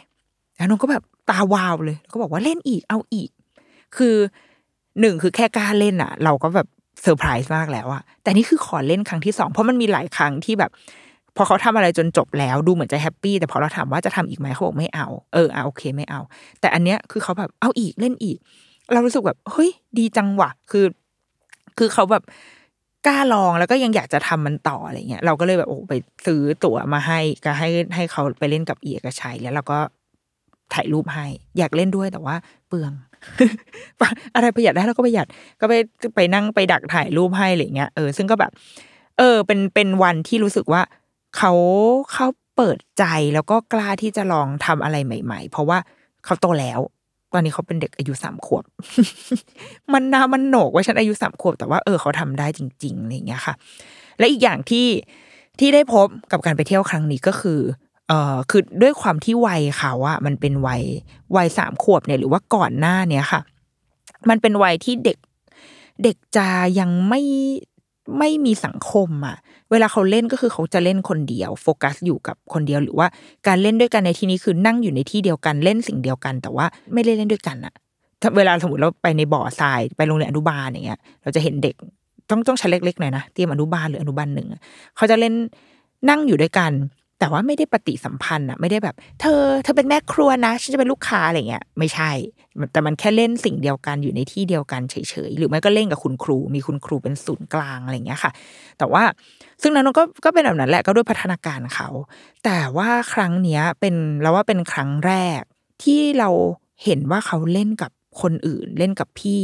[0.57, 3.29] แล้วนางก็แบบตาวาวเลยแล้วก็บอกว่าเล่นอีกเอาอีก
[3.97, 4.15] คือ
[4.99, 6.67] หนึ่งคือแค่กล้าเล่นอะ เราก็แบบ
[7.01, 10.71] เซอร์ไพรส์มากแล้วอะแต่นี่คือขอเล่นครั้งที่สองเพราะมันมีหลายครั้งที่แบบ
[11.35, 16.21] พอเขาทำอะไรจนจบแล้วดูเหมือนจะแฮปปี้แต่พอเราถามว่าจะทำอีกไหมเขาบอกไม่เอาเอออะโอเคไม่เอา
[16.59, 18.37] แต่อันเนี้ยคือเขาแบบเอาอีกเล่นอีก
[18.93, 20.85] เรารู้สึกแบบเฮ้ยดีจังวะคือ
[21.77, 22.23] คือเขาแบบ
[23.07, 25.93] กล้าลองแล้วก็ยังอยากจะทำมันต่ออะไรเงี้ยเราก็เลยแบบโอ้ไป
[26.25, 29.79] ซื้อตั๋วมาให้ก็ให้ให้เขาไปเล่นกับเอียกชัยแล้วเราก็
[30.73, 31.25] ถ่ายรูปให้
[31.57, 32.35] อยากเล่นด้วยแต่ว่า
[32.67, 32.91] เปลือง
[34.35, 35.27] อะไรประหยัดได้เราก็ประหยัด
[35.59, 35.73] ก็ไป
[36.15, 38.51] ไปนั่งไปดักถ่ายรูปให้อะไรเงี้ยเออซึ่งก็แบบ
[39.17, 40.81] เออ เป็นเป็นวันที่รู้สึกว่า
[41.37, 41.51] เขา
[42.13, 43.03] เขาเปิดใจ
[43.33, 45.77] แล้วก็กล้าที่จะลองทำอะไรใหม่ ๆ เพราะว่า
[46.25, 46.79] เขาโตแล้ว
[47.33, 48.63] ตอนนี้เขาเป็นเด็กอายุสามขวบ
[49.93, 53.53] มันนามันโหนกว่าฉันอายุสามขวบ แต่ว่าเออเขาทำได้จริงๆอะไรอย่างเงี้ยค่ะ
[54.17, 54.87] และอีกอย่างที่
[55.59, 57.59] ที่ได้พบกับการไปเที่ยวครั้งนี้ก็คือ
[58.07, 60.83] เอ่อคือด้วยความที่วัยเขาอะมันเป็นวัย
[61.35, 63.41] วัยสามขวบเนี่ยหรือว่าก่อนหน้าเนี้ยค่ะ
[64.29, 65.17] มันเป็นวัยที่เด็ก
[66.03, 66.47] เด็กจะ
[66.79, 67.21] ยังไม่
[68.17, 69.37] ไม่มีสังคมอะ
[69.71, 73.07] เวลาเขาเล่นก็คือเขาจะเล่นคนเดียว โฟกัสอยู่กับคนเดียวหรือว่า
[73.47, 77.73] การเล่นด้วยกันในที่นี้คือนั่งอยู่ในที่เดียวกันเล่นสิ่งเดียวกัน แต่ว่าไม่ได้เล่นด้วยกันอะ
[78.21, 81.75] ถ้าเวลาสมมติเราไปในบ่อทรายไปโรงเรียนอนุบาลอย่างเงี้ย เราจะเห็นเด็ก
[82.29, 84.47] ต้องต้องชั้นเล็กๆหน่อยนะเตรียมอนุบาลหรืออนุบาลหนึ่ง
[84.95, 85.33] เขาจะเล่น
[86.09, 86.71] นั่งอยู่ด้วยกัน
[87.23, 92.11] แต่ว่าไม่ได้ปฏิสัมพันธ์อะไม่ได้แบบ เธอ เธอเป็นแม่ครัวนะ ฉันจะเป็นลูกค้าอะไรเงี้ยไม่ใช่
[92.71, 94.95] แต่มันแค่เล่นสิ่งเดียวกันอยู่ในที่เดียวกันเฉ
[95.29, 98.31] ยๆหรือไม่ก็เล่นกับคุณครู มีคุณครูเป็นศูนย์กลางอะไรเงี้ยค่ะ
[98.77, 99.03] แต่ว่า
[99.61, 101.89] ซึ่งนั้นก็ก็เป็นแบบนั้นแหละก็ด้วยพัฒนาการเขา
[102.45, 105.41] แต่ว่าครั้งเนี้ยเป็นเราว่าเป็นครั้งแรก
[105.83, 106.29] ที่เรา
[106.83, 109.43] เห็นว่าเขาเล่นกับคนอื่น เล่นกับพี่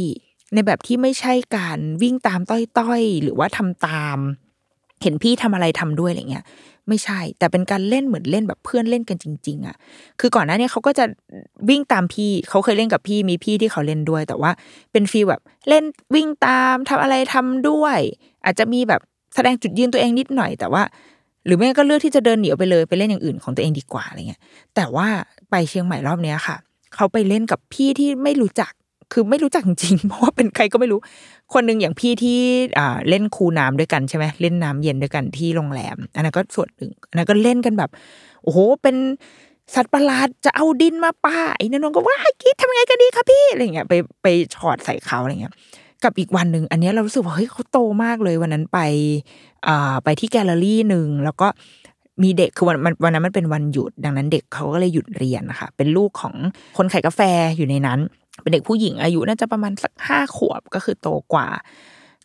[0.54, 4.18] ในแบบที่ไม่ใช่การวิ่งตามต้อยๆ หรือว่าทำตาม
[5.02, 6.44] เห็นพี่ทำอะไรทำด้วยอะไรเงี้ย
[6.88, 9.76] ไม่ใช่ แต่เป็นการเล่นเหมือนเล่นแบบเพื่อนเล่นกันจริง ๆอะ
[10.20, 11.04] คือก่อนหน้านี้เขาก็จะ
[11.68, 14.50] วิ่งตามพี่เขาเคยเล่นกับพี่มีพี่ที่เขาเล่นด้วย แต่ว่า
[14.92, 17.98] เป็นฟีลแบบเล่นวิ่งตามทำอะไรทำด้วย
[18.44, 19.00] อาจจะมีแบบ
[19.34, 20.82] แสดงจุดยืนตัวเองนิดหน่อย แต่ว่า
[21.46, 24.40] หรือไม่ก็เลือกที่จะเดินหนีออกไปเลยไปเล่นอย่างอื่นของตัวเองดีกว่าอะไรเงี้ย
[24.74, 25.08] แต่ว่า
[25.50, 26.56] ไปเชียงใหม่รอบเนี้ยค่ะ
[26.94, 28.72] เขาไปเล่นกับพี่ที่ไม่รู้จัก
[29.12, 31.00] คือไม่รู้จักจริงๆเพราะว่าเป็นใครก็ไม่รู้
[31.54, 32.40] คนหนึ่งอย่างพี่ที่
[32.78, 37.90] อ่าเล่นคูน้ำด้วยกันใช่ไหมเล่นน้ำเย็นด้วยกันที่โรงแรม อันนั้นก็ส่วนหนึ่งอันนั้นก็เล่นกันแบบ
[38.42, 38.96] โอ้โหเป็น
[39.74, 44.26] สัตว์ประหลาดจะเอาดินมาป้าไอ้นนนก็ว่าคิดทำยังไงกันดีคะพี่อะไรเงี้ยไปไป
[44.56, 45.54] ชอดใส่เขาอะไรเงี้ย
[46.04, 48.78] กับอีกวันหนึ่งอันนี้เรารู้สึกว่าเฮ้ยเขาโตมากเลยวันนั้นไป
[49.66, 51.48] อ่าไปที่แกลเลอรี่หนึ่งแล้วก็
[52.22, 56.34] มีเด็กคือวันวันนั้นมันเป็นวันหยุด ดังนั้นเด็กเขาก็เลยหยุดเรียนนะคะเป็นลูกของ
[56.76, 57.20] คนขายกาแฟ
[57.56, 58.00] อยู่ในนั้น
[58.42, 61.48] เป็นเด็กผู้หญิงอายุน่าจะประมาณสักห้าขวบก็คือโตกว่า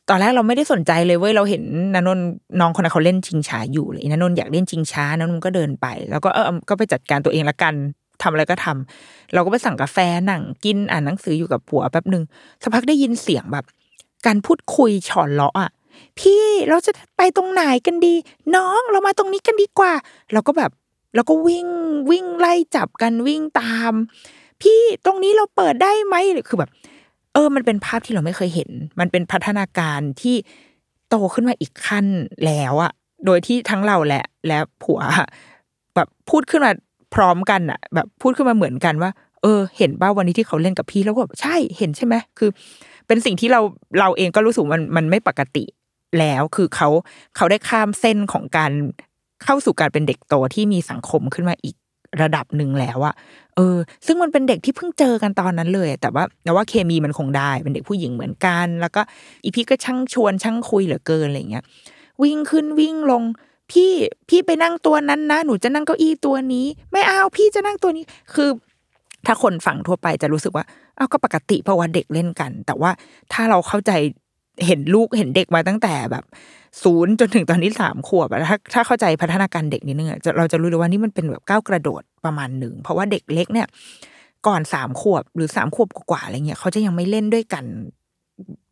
[0.10, 1.64] ตอนแรกเราไม่ได้สนใจเลยเว้ยเราเห็น
[1.96, 2.20] นันน
[2.60, 7.74] น้องคนนั้นเขาเล่นชิงช้าอยู่เลยนันนอยากเล่นชิงช้านันนก็เดินไป แล้วก็เออก็ไปจัดการตัวเองละกัน
[8.22, 9.98] ทำอะไรก็ทำเราก็ไปสั่งกาแฟ
[10.30, 12.24] นั่งกินอ่านหนังสืออยู่กับผัวแป๊บหนึ่ง
[12.62, 13.66] สักพักได้ยินเสียงแบบ
[14.26, 15.70] การพูดคุยฉอนเลาะอะ
[16.20, 18.14] พี่เราจะไปตรงไหนกันดี
[18.56, 19.94] น้องเรามาตรงนี้กันดีกว่า
[20.34, 20.72] เราก็แบบ
[21.16, 21.68] เราก็วิ่ง
[22.12, 23.94] วิ่งไล่จับกันวิ่งตาม
[24.62, 26.16] พี่ตรงนี้เราเปิดได้ไหม
[26.48, 26.72] คือแบบ
[27.34, 30.36] เออ มันเป็นภาพที่เราไม่เคยเห็น มันเป็นพัฒนาการที่
[31.10, 32.06] โตขึ้นมาอีกขั้น
[32.46, 32.92] แล้วอะ
[33.26, 35.00] โดยที่ทั้งเราและและผัว
[35.96, 36.72] แบบพูดขึ้นมา
[37.16, 42.50] พร้อมกันอะแบบพูดขึ้นมาเหมือนกันว่า เออ เห็นบ้าวันนี้ที่เขาเล่นกับพี่แล้วก็แบบใช่เห็นใช่ไหมคือ
[43.08, 43.62] เป็นสิ่งที่เรา
[44.00, 45.64] เราเองก็รู้สึกมันมันไม่ปกติ
[46.20, 46.90] แล้วคือเขา
[47.36, 48.72] เขาได้ข้ามเส้นของการ
[49.44, 51.76] เข้าสู่การเป็นเด็กโตที่มีสังคมขึ้นมาอีก
[52.22, 53.16] ระดับหนึ่งแล้วอะ
[53.56, 59.02] เออ ซึ่งมันเป็นเด็กที่เพิ่งเจอกันตอนนั้นเลย แต่ว่าแต่ว่าเคมีมันคงได้เป็นเด็กผู้หญิงเหมือนกัน แล้วก็
[59.44, 61.64] อีพี่ก็ช่างชวนช่างคุยเหลือเกินอะไรเงี้ย
[62.24, 63.24] วิ่งขึ้นวิ่งลง
[63.72, 63.92] พี่
[64.30, 68.04] พี่ไปนั่งตัวนั้นนะ หนูจะนั่งเก้าอี้ตัวนี้ ไม่เอาพี่จะนั่งตัวนี้
[68.34, 68.50] คือ
[69.26, 70.66] ถ้าคนฟังทั่วไปจะรู้สึกว่า
[70.98, 72.92] อ้าวก็ปกติเพราะว่าเด็กเล่นกัน แต่ว่า
[73.34, 73.92] ถ้าเราเข้าใจ
[74.66, 76.24] เห็นลูกเห็นเด็กมาตั้งแต่แบบ
[76.84, 83.68] ศูนย์จนถึงตอนนี้สามขวบถ้าถ้าเข้าใจพัฒนาการเด็กนิดนึงอะจะเราจะรู้เลยว่านี่มันเป็นแบบก้าวกระโดดประมาณหนึ่งเพราะว่าเด็กเล็กเนี่ย
[84.48, 87.66] ก่อนสามขวบหรือสามขวบกว่าอะไรเงี้ยเขาจะยังไม่เล่นด้วยกัน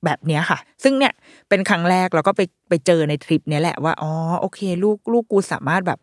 [0.06, 1.14] แบบเนี้ยค่ะ ซึ่งเนี่ย
[1.50, 4.12] เป็นครั้งแรกเราก็ไปไปเจอในทริปเนี้ยแหละว่าอ๋อ
[4.42, 6.00] โอเค ลูกลูกกูสามารถแบบ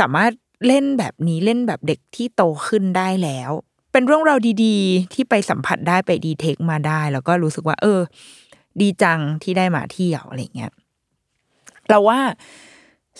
[0.00, 0.32] สามารถ
[0.66, 3.50] เล่นแบบนี้เล่นแบบเด็กที่โตขึ้นได้แล้ว
[3.92, 8.00] เป็นเรื่องราวดี ๆ ที่ไปสัมผัสได้ไปดีเทคมาได้ แล้วก็รู้สึกว่า เออ
[8.80, 10.72] ดีจังที่ได้มาเที่ยวอะไรเงี้ย
[11.88, 12.20] เราว่า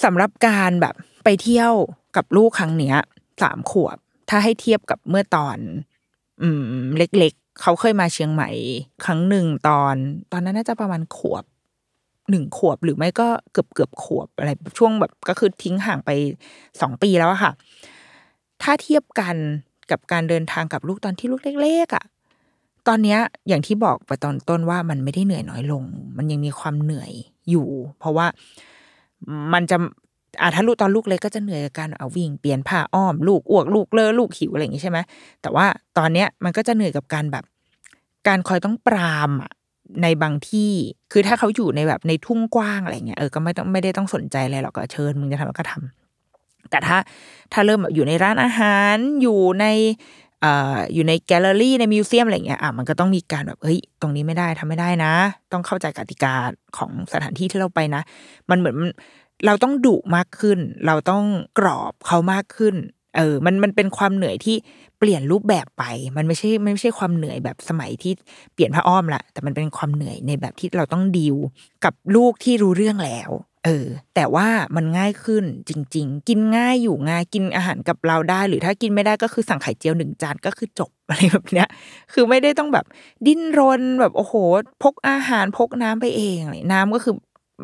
[0.05, 0.95] สำหรับการแบบ
[1.25, 1.73] ไปเที่ยว
[2.17, 2.97] กับลูกครั้งเนี้ย
[3.43, 3.97] สามขวบ
[4.29, 5.59] ถ้าให้เทียบกับเมื่อตอน
[6.43, 6.49] อื
[6.83, 8.51] ม เล็ก ๆ เขาเคยมาเชียงใหม่
[9.05, 9.95] ครั้งหนึ่งตอน
[10.33, 11.45] ตอนนั้นน่าจะประมาณขวบ
[12.31, 16.11] หนึ่งขวบหรือไม่ก็เกือบเกือบขวบอะไรช่วงแบบก็คือทิ้งห่างไป
[16.81, 17.53] สองปีแล้วอะค่ะ
[18.63, 19.37] ถ้าเทียบกัน
[19.91, 22.05] กับการเดินทางกับลูกตอนที่ลูกเล็กๆอะ
[22.89, 23.19] ตอนเนี้ย
[23.49, 25.85] อย่างที่บอกไปตอนต้นว่ามันไม่ได้เหนื่อยน้อยลง
[26.17, 27.13] มันยังมีความเหนื่อย
[27.51, 27.69] อยู่
[27.99, 28.27] เพราะว่า
[29.53, 29.77] มันจะ
[30.41, 34.99] อะถ้าลูกตอนลูกเล็กก็จะเหนื่อยกับการเอาวิ่งเปลี่ยนผ้าอ้อม ลูกอ้วกลูกเลอะลูกหิวอะไรอย่างงี้ใช่ไหม
[35.43, 35.67] แต่ว่า
[35.99, 37.45] ตอนเนี้ยมันก็จะเหนื่อยกับการแบบ
[38.29, 39.51] การคอยต้องปรามอะ
[40.03, 40.73] ในบางที่
[41.13, 46.99] คือถ้าเขาอยู่ในแบบในทุ่งกว้างอะไรเงี้ยเออก็ไม่ต้องไม่ได้ต้องสนใจอะไรหรอกก็เชิญมึงจะทำก็ทำแต่ถ้า
[47.53, 49.67] ถ้าเริ่มแบบอยู่ในร้านอาหารอยู่ใน
[50.95, 55.13] อยู่ในแกลเลอรี่ใน museum อะไรเงี้ยอะมันก็ต้องมีการแบบเฮ้ยตรงนี้ไม่ได้ทำไม่ได้นะ
[55.53, 56.35] ต้องเข้าใจกติกา
[56.77, 58.03] ของสถานที่ที่เราไปนะ
[58.51, 58.77] มันเหมือน
[59.47, 61.25] เราต้องดุมากขึ้น เราต้อง
[61.59, 62.75] กรอบเขามากขึ้น
[63.17, 64.57] เออ มันมันเป็นความเหนื่อยที่
[64.99, 65.85] เปลี่ยนรูปแบบไป
[66.17, 68.13] มันไม่ใช่ไม่ใช่ความเหนื่อยแบบสมัยที่
[68.55, 71.37] เปลี่ยนผ้าอ้อมละแต่มันเป็นความเหนื่อยในแบบที่เราต้องดีล
[71.85, 73.31] กับลูกที่รู้เรื่องแล้ว
[73.65, 81.69] เออ แต่ว่ามันง่ายขึ้นจริง ๆ กินง่ายอยู่ง่ายกินอาหารกับเราได้ หรือถ้ากินไม่ได้ก็คือสั่งไข่เจียวหนึ่งจานก็คือจบอะไรแบบเนี้ย
[82.13, 82.87] คือไม่ได้ต้องแบบ
[83.27, 84.35] ดิ้นรนแบบโอ้โห
[84.83, 87.15] พกอาหารพกน้ำไปเองอะไรน้ำก็คือ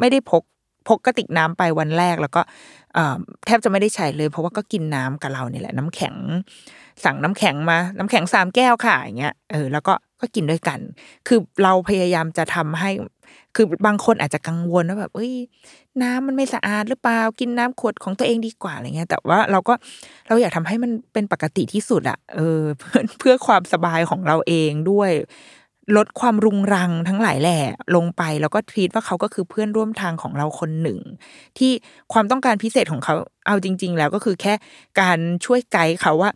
[0.01, 0.43] ไม่ได้พก
[0.89, 2.41] พกกระติกน้ำไปวันแรกแล้วก็
[3.47, 6.15] แทบจะไม่ได้ใช้เลย เพราะว่าก็กินน้ำกับเราเนี่ยแหละ น้ำแข็ง
[7.05, 10.79] สั่งน้ำแข็งมา น้ำแข็งสามแก้วค่ะอย่างเงี้ยเออแล้วก็ก็กินด้วยกัน
[11.27, 12.91] คือเราพยายามจะทำให้
[13.55, 15.35] คือบางคนอาจจะกังวลว่าแบบเอ้ย
[16.03, 19.75] น้ำมันไม่สะอาดหรือเปล่ากินน้ำขวดของตัวเองดีกว่าอะไรเงี้ย แต่ว่าเราก็
[20.29, 25.13] เราอยากทำให้มันเป็นปกติที่สุดอะเออเพื่อเพื่อความสบายของเราเองด้วย
[25.97, 27.59] ลดความรุงรังทั้งหลายแหล่
[27.97, 30.99] ลงไปแล้วก็ทีตว่าเขาก็คือเพื่อนร่วมทางของเราคนหนึ่ง
[31.59, 31.73] ที่
[32.13, 33.15] ความต้องการพิเศษของเขา
[33.47, 34.55] เอาจริง ๆ แล้วก็คือแค่
[35.01, 36.31] การช่วยไกด์เขาว่า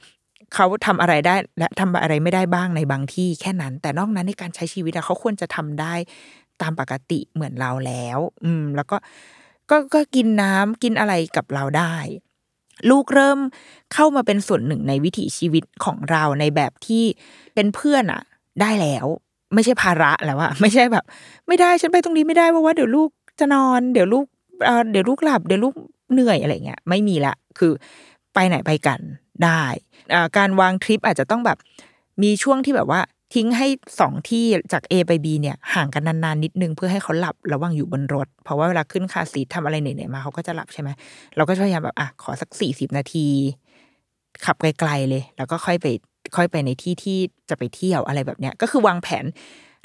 [0.55, 5.95] เขาทำอะไรได้และทำอะไรไม่ได้บ้างในบางที่แค่นั้น แต่นอกนั้นในการใช้ชีวิตอะเขาควรจะทำได้
[6.63, 8.97] ตามปกติเหมือนเราแล้ว อืม แล้วก็
[9.71, 11.95] ก็ก็กินน้ำกินอะไรกับเราได้
[12.91, 13.39] ลูกเริ่ม
[13.95, 17.05] เข้ามาเป็นส่วนหนึ่งในวิถีชีวิตของเราในแบบที่
[17.55, 18.23] เป็นเพื่อนอะ
[18.61, 19.07] ได้แล้ว
[19.55, 21.05] ไม่ใช่ภาระแล้วอะไม่ใช่แบบ
[21.49, 24.27] ไม่ได้ฉันไปตรงนี้ไม่ได้เพราะว่าเดี๋ยวลูกจะนอน เดี๋ยวลูก
[24.91, 25.75] เดี๋ยวลูกหลับเดี๋ยวลูก
[26.13, 27.73] เหนื่อยอะไรเงี้ยไม่มีละคือ
[28.35, 29.01] ไปไหนไปกัน
[29.45, 29.63] ได้
[30.37, 31.59] การวางทริปอาจจะต้องแบบ
[32.23, 33.01] มีช่วงที่แบบว่า
[33.35, 33.67] ทิ้งให้
[34.01, 40.89] สองที่จาก A ไป B เนี่ยห่างกันนานๆนิดนึงเพื่อให้เขาหลับระหว่างอยู่บนรถ เพราะว่าเวลาขึ้นคาร์ซีททำอะไรเหนื่อยๆมาเขาก็จะหลับใช่ไหม
[41.37, 43.27] เราก็พยายามแบบอะขอสักสี่สิบนาที
[44.45, 45.87] ขับไกลๆเลย แล้วก็ค่อยไป
[46.37, 47.19] ค่อยไปในที่ที่
[47.51, 49.25] จะไปเที่ยวอะไรแบบเนี้ยก็คือวางแผน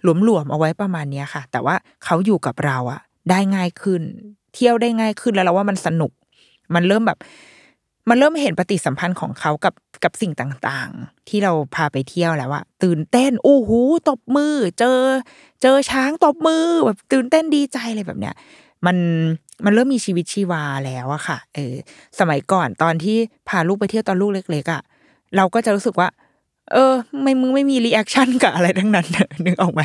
[0.04, 1.76] หลวมๆเอาไว้ประมาณเนี้ยค่ะ แต่ว่า
[2.06, 4.02] เขาอยู่กับเราอะได้ง่ายขึ้น
[4.56, 6.12] เที่ยวได้ง่ายขึ้นแล้วเราว่ามันสนุก
[6.76, 7.20] มันเริ่มแบบ
[8.10, 15.00] มันเริ่มเห็นปฏิสัมพันธ์ของเขากับกับสิ่งต่างๆ ที่เราพาไปเที่ยวแล้วอะตื่นเต้นอู้หูตบมือ เจอ
[15.62, 18.36] เจอช้างตบมือแบบตื่นเต้นดีใจอะไรแบบเนี้ย
[18.86, 18.98] มัน
[19.66, 21.76] มันเริ่มมีชีวิตชีวาแล้วอะค่ะ เออ
[22.20, 23.18] สมัยก่อนตอนที่
[23.50, 24.82] พาลูกไปเที่ยวตอนลูกเล็กๆอะ
[25.36, 26.08] เราก็จะรู้สึกว่า
[26.74, 29.08] เออ ไม่มึงไม่มี reaction กับอะไรทั้งนั้น
[29.46, 29.82] นึกออกไหม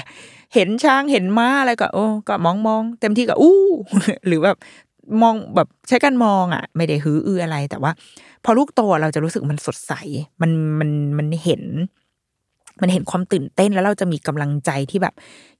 [0.54, 3.58] เห็นช้างเห็นม้าอะไรก็ โอ้ก็มองมองเต็มที่ก็อู้
[4.26, 4.56] หรือแบบ
[5.22, 7.92] มองแบบใช้การมองอะ ไม่ได้ฮืออืออะไร แต่ว่า
[8.44, 9.92] พอลูกโตเราจะรู้สึกมันสดใส
[10.42, 11.62] มันมันมันเห็น
[12.82, 15.14] มันเห็นความตื่นเต้นแล้วเราจะมีกำลังใจที่แบบ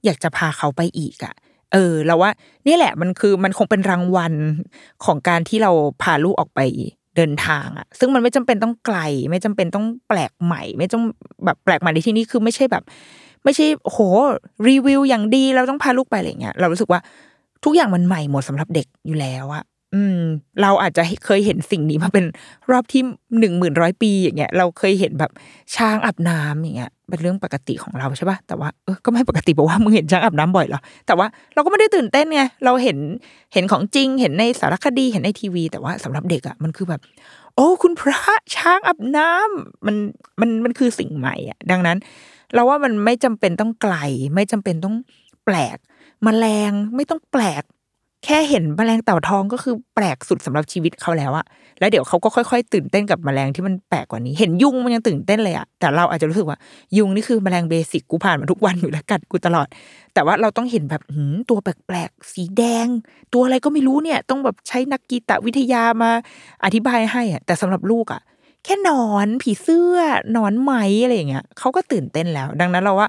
[0.05, 1.33] อยากจะพาเขาไปอีกอะ
[1.73, 2.31] เออ เราว่า
[2.67, 4.33] นี่แหละมันคือมันคงเป็นรางวัล
[5.05, 5.71] ของการที่เรา
[6.01, 6.59] พาลูกออกไป
[7.15, 11.03] เดินทางอะ ซึ่งมันไม่จำเป็นต้องไกล ไม่จำเป็นต้องแปลกใหม่ ไม่ต้อง
[11.45, 12.83] แบบแปลกใหม่ในที่นี้คือไม่ใช่แบบ
[13.43, 13.97] ไม่ใช่โห
[14.67, 16.99] รีวิวอย่างดีเราต้องพาลูกไปอะไรเงี้ยเรารู้สึกว่า
[17.63, 19.63] ทุกอย่างมันใหม่หมดสำหรับเด็กอยู่แล้วอะ
[19.95, 20.21] อืม
[20.61, 22.25] เราอาจจะเคยเห็นสิ่งนี้มาเป็น
[22.71, 23.01] รอบที่
[23.39, 25.31] หนึ่งหมื่นร้อยปีอย่างเงี้ย เราเคยเห็นแบบ
[25.75, 32.97] ช้างอาบน้ำอย่างเงี้ย เป็นเรื่องปกติของเราใช่ปะแต่ว่าเออก็ไม่ปกติบอกว่ามึงเห็นช้างอาบน้ำบ่อยเหรอแต่ว่าเราก็ไม่ได้ตื่นเต้นไงเราเห็น
[33.53, 37.01] เห็นของจริง เห็นในสารคดีเห็นในทีวี แต่ว่าสำหรับเด็กอะมันคือแบบ
[37.55, 38.21] โอ้คุณพระ
[38.55, 39.95] ช้างอาบน้ำมัน
[40.41, 41.97] มันมันคือสิ่งใหม่อะดังนั้น
[42.53, 43.95] เราว่ามันไม่จำเป็นต้องไกล
[44.35, 44.95] ไม่จำเป็นต้อง
[45.45, 45.77] แปลก
[46.25, 47.63] มแมลงไม่ต้องแปลก
[48.25, 51.45] แค่เห็นแมลงเต่าทองก็คือแปลกสุดสำหรับชีวิตเขาแล้วอะ
[51.79, 56.57] แล้วเดี๋ยวเขาก็ค่อยๆ ตื่นเต้นกับแมลงที่มันแปลกกว่านี้ เห็นยุงมันยังตื่นเต้นเลยอะแต่เราอาจจะรู้สึกว่า
[56.97, 59.67] ยุงนี่คือแมลงเบสิกกูผ่านมาทุกวันอยู่แล้วกัดกูตลอด
[60.13, 62.87] แต่ว่าเราต้องเห็นแบบหืมตัวแปลกๆสีแดง
[63.33, 66.11] ตัวอะไรก็ไม่รู้เนี่ย ต้องแบบใช้นักกีตวิทยามา
[66.65, 68.21] อธิบายให้อะแต่สำหรับลูกอะ
[68.65, 69.97] แค่นอนผีเสื้อ
[70.35, 73.07] นอนไหมอะไรอย่างเงี้ยเขาก็ตื่นเต้นแล้ว ดังนั้นเราว่า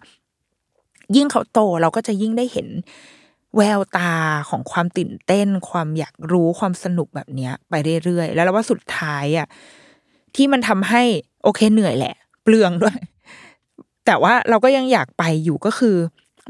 [1.17, 2.69] ยิ่งเขาโตเราก็จะยิ่งได้เห็น
[3.57, 4.13] แววตา
[4.49, 7.75] ของความตื่นเต้น ความอยากรู้ความสนุกแบบเนี้ย ไป
[8.05, 9.47] เรื่อยๆ แล้วเราว่าสุดท้ายอะ
[10.37, 11.03] ที่มันทำให้
[11.43, 12.97] โอเคเหนื่อยแหละ เปลืองด้วย
[14.07, 15.97] แต่ว่าเราก็ยังอยากไปอยู่ก็คือ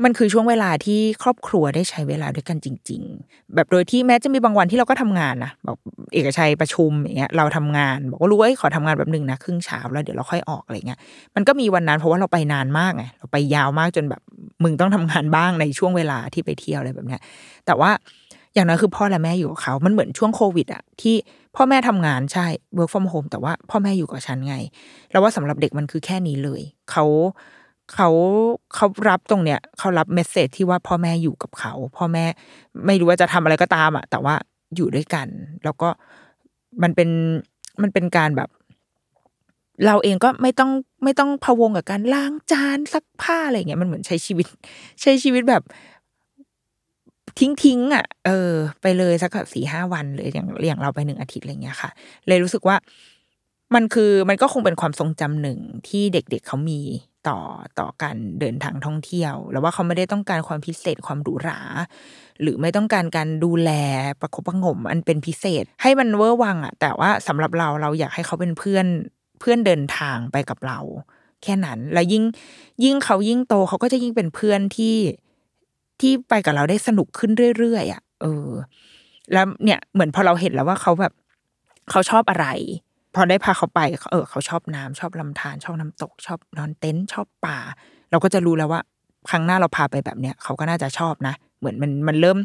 [0.05, 5.79] มันคือช่วงเวลาที่ครอบครัวได้ใช้เวลาด้วยกันจริง ๆ แบบโดยที่แม้จะมีบางวันที่เราก็ทำงานนะแบบ
[6.15, 10.99] เอกชัยประชุมอย่างเงี้ยเราทำงาน บอกว่ารู้ว่าขอทำงานแบบหนึ่งนะครึ่งเช้าแล้วเดี๋ยวเราค่อยออกอะไรเงี้ย
[11.35, 14.23] มันก็มีวันนั้นเพราะว่าเราไปนานมากไงเราไปยาวมากจนแบบ
[14.63, 17.21] มึงต้องทำงานบ้างในช่วงเวลาที่ไปเที่ยวอะไรแบบเนี้ย
[17.67, 17.91] แต่ว่า
[18.55, 21.15] อย่างน้อยคือพ่อและแม่อยู่กับเขา มันเหมือนช่วงโควิดอะที่
[21.57, 24.57] พ่อแม่ทำงานใช่ work from home แต่ว่าพ่อแม่อยู่กับฉันไง
[25.11, 27.05] แล้วว่าสำหรับเด็กมันคือแค่นี้เลย เขา
[27.95, 28.09] เขา
[28.75, 32.25] เขารับตรงเนี้ยเขารับเมสเซจที่ว่าพ่อแม่อยู่กับเขาพ่อแม่
[32.87, 34.35] ไม่รู้ว่าจะทำอะไรก็ตามอะแต่ว่า
[34.77, 35.29] อยู่ด้วยกัน
[35.65, 35.89] แล้วก็
[36.83, 37.09] มันเป็น
[37.83, 38.49] มันเป็นการแบบ
[39.87, 40.71] เราเองก็ไม่ต้อง
[41.05, 44.47] ไม่ต้องพะวงกับการล้างจานซักผ้าอะไรเงี้ยมันเหมือนใช้ชีวิต
[45.03, 45.63] ใช้ชีวิตแบบ
[47.39, 48.53] ทิ้งทิ้งอะ เออ
[48.83, 51.91] ไปเลยสักสี่ห้าวันเลยอย่างอย่างเราไปหนึ่งอาทิตย์อะไรเงี้ยค่ะ
[52.29, 52.77] เลยรู้สึกว่า
[53.75, 55.59] มันคือมันก็คงเป็นความทรงจำหนึ่ง
[55.89, 56.81] ที่เด็กๆเเขามี
[57.29, 57.39] ต่อ
[57.79, 61.61] ต่อการเดินทางท่องเที่ยว แล้วว่าเขาไม่ได้ต้องการความพิเศษความหรูหรา
[62.43, 63.71] หรือไม่ต้องการการดูแล
[64.21, 68.87] ประคบประหงมอันเป็นพิเศษ ให้มันเวอร์วังอะแต่ว่าสำหรับเราเราอยากให้เขาเป็นเพื่อน
[69.41, 70.79] เพื่อนเดินทางไปกับเรา
[71.43, 72.25] แค่นั้น แล้วยิ่ง
[72.85, 74.97] ยิ่งเขายิ่งโตเขาก็จะยิ่งเป็นเพื่อนที่
[76.01, 78.49] ที่ไปกับเราได้สนุกขึ้นเรื่อยๆอะ เออ
[79.33, 81.13] แล้วเนี่ยเหมือนพอเราเห็นแล้วว่าเขาแบบ
[81.91, 82.47] เขาชอบอะไร
[83.15, 83.81] พอได้พาเขาไป
[84.13, 87.59] เออเขาชอบน้ำชอบลำธารชอบน้ำตก ชอบนอนเต็นท์ชอบป่า
[88.11, 88.81] เราก็จะรู้แล้วว่า
[89.31, 92.39] ครั้งหน้าเราพาไปแบบเนี้ยเขาก็น่าจะชอบนะ เหมือนมันมันเริ่ม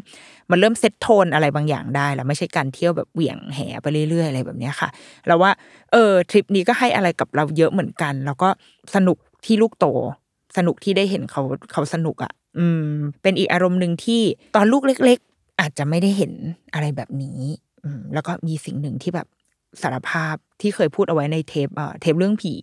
[0.50, 4.88] มันเริ่มเซตโทนอะไรบางอย่างได้แล้วไม่ใช่การเที่ยวแบบเหวี่ยงแหไปเรื่อยๆอะไรแบบเนี้ยค่ะ
[5.26, 5.50] เราว่า
[5.92, 8.48] เออทริปนี้ก็ให้อะไรกับเราเยอะเหมือนกัน แล้วก็
[8.94, 9.86] สนุกที่ลูกโต
[10.56, 11.42] สนุกที่ได้เห็นเขา
[11.72, 12.92] เขาสนุกอะ อืม
[13.22, 14.22] เป็นอีกอารมณ์หนึ่งที่
[14.56, 16.32] ตอนลูกเล็ก ๆ อาจจะไม่ได้เห็น
[16.74, 17.40] อะไรแบบนี้
[17.84, 19.26] อืมแล้วก็มีสิ่งหนึ่งที่แบบ
[19.82, 21.68] สารภาพที่เคยพูดเอาไว้ในเทป
[22.00, 22.54] เทปเรื่องผี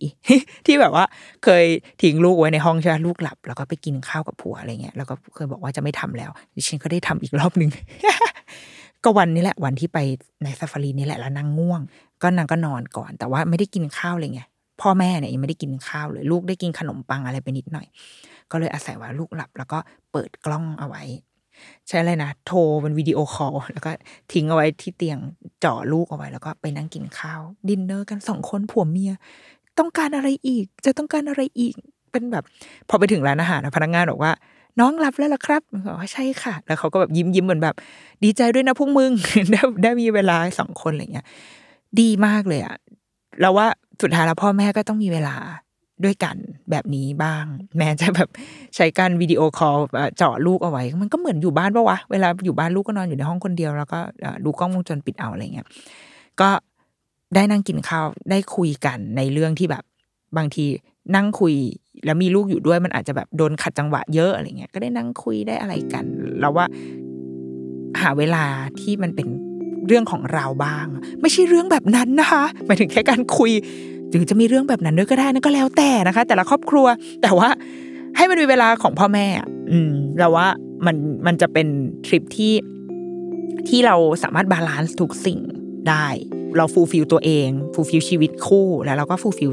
[0.66, 1.04] ที่แบบว่า
[1.44, 1.64] เคย
[2.02, 7.70] ทิ้งลูกไว้ในห้องใช่ไหมลูกหลับ แล้วก็ไปกินข้าวกับผัวอะไรเงี้ยแล้วก็เคยบอกว่าจะไม่ทำแล้วดิฉันก็ได้ทำอีกรอบหนึ่ง
[9.04, 9.98] ก็วันนี้แหละวันที่ไป
[10.44, 11.80] ในซาฟารีนี่แหละแล้วนางง่วง
[12.22, 14.42] ก็นางก็นอนก่อน แต่ว่าไม่ได้กินข้าวเลยไง
[14.80, 17.86] พ่อแม่เนี่ยยังไม่ได้กินข้าวเลย ลูกได้กินขนมปังอะไรไปนิดหน่อย
[18.50, 19.78] ก็เลยอาศัยว่าลูกหลับ แล้วก็
[20.12, 21.02] เปิดกล้องเอาไว้
[21.88, 23.90] ใช้อะไรนะโทรเป็น video call แล้วก็
[24.32, 25.18] ทิ้งเอาไว้ที่เตียง
[25.60, 29.12] จ่อลูกเอาไว้ แล้วก็ไปนั่งกินข้าว ดินเนอร์กันสองคนผัวเมีย
[29.78, 31.74] ต้องการอะไรอีก จะต้องการอะไรอีก
[32.12, 32.44] เป็นแบบ
[32.88, 34.32] พอไปถึงร้านอาหารนะพนักงานบอกว่า
[34.80, 37.74] น้องหลับแล้วล่ะครับบอกว่าใช่ค่ะ แล้วเขาก็แบบยิ้มยิ้มเหมือนแบบ
[38.24, 39.10] ดีใจด้วยนะพวกมึง
[39.52, 41.26] ได้ได้มีเวลาสองคนอะไรเงี้ย
[42.00, 42.76] ดีมากเลยอะ
[43.40, 43.66] เราว่า
[44.02, 45.36] สุดท้ายแล้วพ่อแม่ก็ต้องมีเวลา
[46.04, 46.36] ด้วยกัน
[46.70, 47.44] แบบนี้บ้าง
[47.78, 48.28] แม้จะแบบ
[48.76, 53.98] ใช้การ video call จ่อลูกเอาไว้ มันก็เหมือนอยู่บ้านปะวะ เวลาอยู่บ้านลูกก็นอนอยู่ในห้องคนเดียว แล้วก็
[54.44, 55.66] ดูกล้องวงจรปิดเอาอะไรเงี้ย
[56.40, 56.50] ก็
[57.34, 59.84] ได้นั่งกินข้าวได้คุยกันในเรื่องที่แบบ
[60.36, 60.64] บางที
[61.16, 61.54] นั่งคุย
[62.04, 66.04] แล้วมีลูกอยู่ด้วยมันอาจจะแบบโดนขัดจังหวะเยอะอะไรเงี้ยก็ได้นั่งคุยได้อะไรกัน
[66.40, 66.66] เราว่า
[68.00, 68.44] หาเวลา
[68.80, 69.26] ที่มันเป็น
[69.86, 70.86] เรื่องของเราบ้าง
[71.20, 73.52] ไม่ใช่เรื่องแบบนั้นนะคะหมายถึงแค่การคุย ห
[74.16, 76.86] รือจะมีเรื่องแบบนั้นด้วยก็ได้นั่นก็แล้วแต่นะคะ แต่ละครอบครัว
[77.22, 77.48] แต่ว่า
[78.16, 79.26] ให้มันมีเวลาของพ่อแม่
[79.70, 80.46] อืมเราว่า
[80.86, 80.96] มัน
[81.26, 81.66] มันจะเป็น
[82.06, 82.54] ทริปที่
[83.68, 85.38] ที่เราสามารถ balance ทุกสิ่ง
[85.88, 86.06] ได้
[86.56, 89.50] เรา fulfill ตัวเอง fulfill ชีวิตคู่แล้วเราก็ fulfill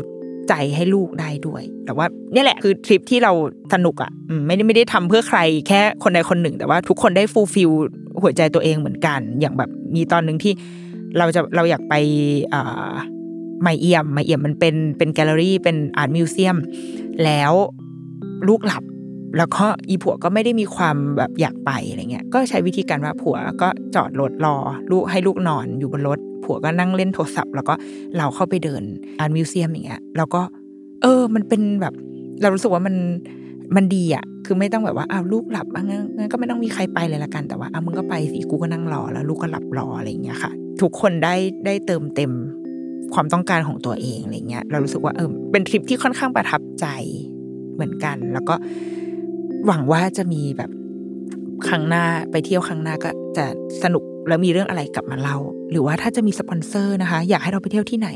[0.49, 3.32] ใจให้ลูกได้ด้วย แต่ว่าเนี่ยแหละคือทริปที่เรา
[3.74, 4.11] สนุกอะ
[4.47, 7.71] ไม่ได้ไม่ได้ทำเพื่อใครแค่คนใดคนหนึ่ง แต่ว่าทุกคนได้ fulfill
[8.22, 10.53] หัวใจตัวเองเหมือนกัน อย่างแบบมีตอนหนึ่งที่
[11.18, 11.93] เราจะเราอยากไป
[12.53, 12.55] อ
[13.61, 16.57] ใหม่เอี่ยมใหม่เอี่ยมมันเป็นเป็นแกลเลอรี่เป็น art museum
[17.24, 17.54] แล้ว
[18.47, 18.84] ลูกหลับ
[19.38, 24.56] แล้วก็อีผัวก็ไม่ได้มีความแบบอยากไปอะไรเงี้ยก็ใช้วิธีการว่าผัวก็จอดรถรอ
[24.91, 27.74] ลูกให้ลูกนอนอยู่บนรถ ผัวก็นั่งเล่นโทรศัพท์ แล้วก็
[28.18, 28.84] เราเข้าไปเดิน
[29.19, 30.41] art museum อย่างเงี้ยแล้วก็
[31.01, 31.93] เออมันเป็นแบบ
[32.41, 32.95] เรารู้สึกว่ามัน
[33.76, 40.51] มันดีอะ คือไม่ต้องแบบว่าอ้าวลูกหลับงั้นงั้นก็ไม่ต้องมีใครไปเลยละกัน แต่ว่าอ้าวมึงก็ไปสิ กูก็นั่งรอแล้ว ลูกก็หลับรออะไรอย่างเงี้ยค่ะ
[40.82, 41.36] ทุกคนได้
[41.66, 42.32] ได้เติมเต็ม
[43.14, 46.86] ความต้องการของตัวเองอะไรเงี้ยเรารู้สึกว่าเออเป็นทริปที่ค่อนข้างประทับใจ
[47.76, 48.55] เหมือนกัน แล้วก็
[49.66, 50.72] หวังว่าจะมีแบบ
[51.68, 53.45] ครั้งหน้าไปเที่ยวครั้งหน้าก็จะ
[53.84, 55.38] สนุกแล้วมีเรื่องอะไรกลับมาเล่า
[55.72, 58.09] หรือว่าถ้าจะมีสปอนเซอร์นะคะ อยากให้เราไปเที่ยวที่ไหน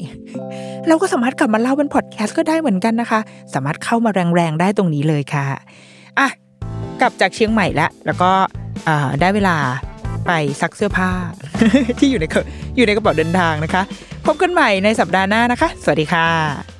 [0.87, 3.19] เราก็สามารถกลับมาเล่าเป็นพอดแคสต์ก็ได้เหมือนกันนะคะ
[3.53, 5.45] สามารถเข้ามาแรงๆได้ตรงนี้เลยค่ะ
[6.19, 6.27] อะ
[7.01, 8.31] กลับจากเชียงใหม่แล้วแล้วก็
[9.21, 9.55] ได้เวลา
[10.27, 11.11] ไปซักเสื้อผ้า
[11.99, 12.43] ที่อยู่ในกระ
[12.77, 13.81] อยู่ในกระเป๋าเดินทางนะคะ
[14.25, 16.76] พบกันใหม่ในสัปดาห์หน้านะคะ สวัสดีค่ะ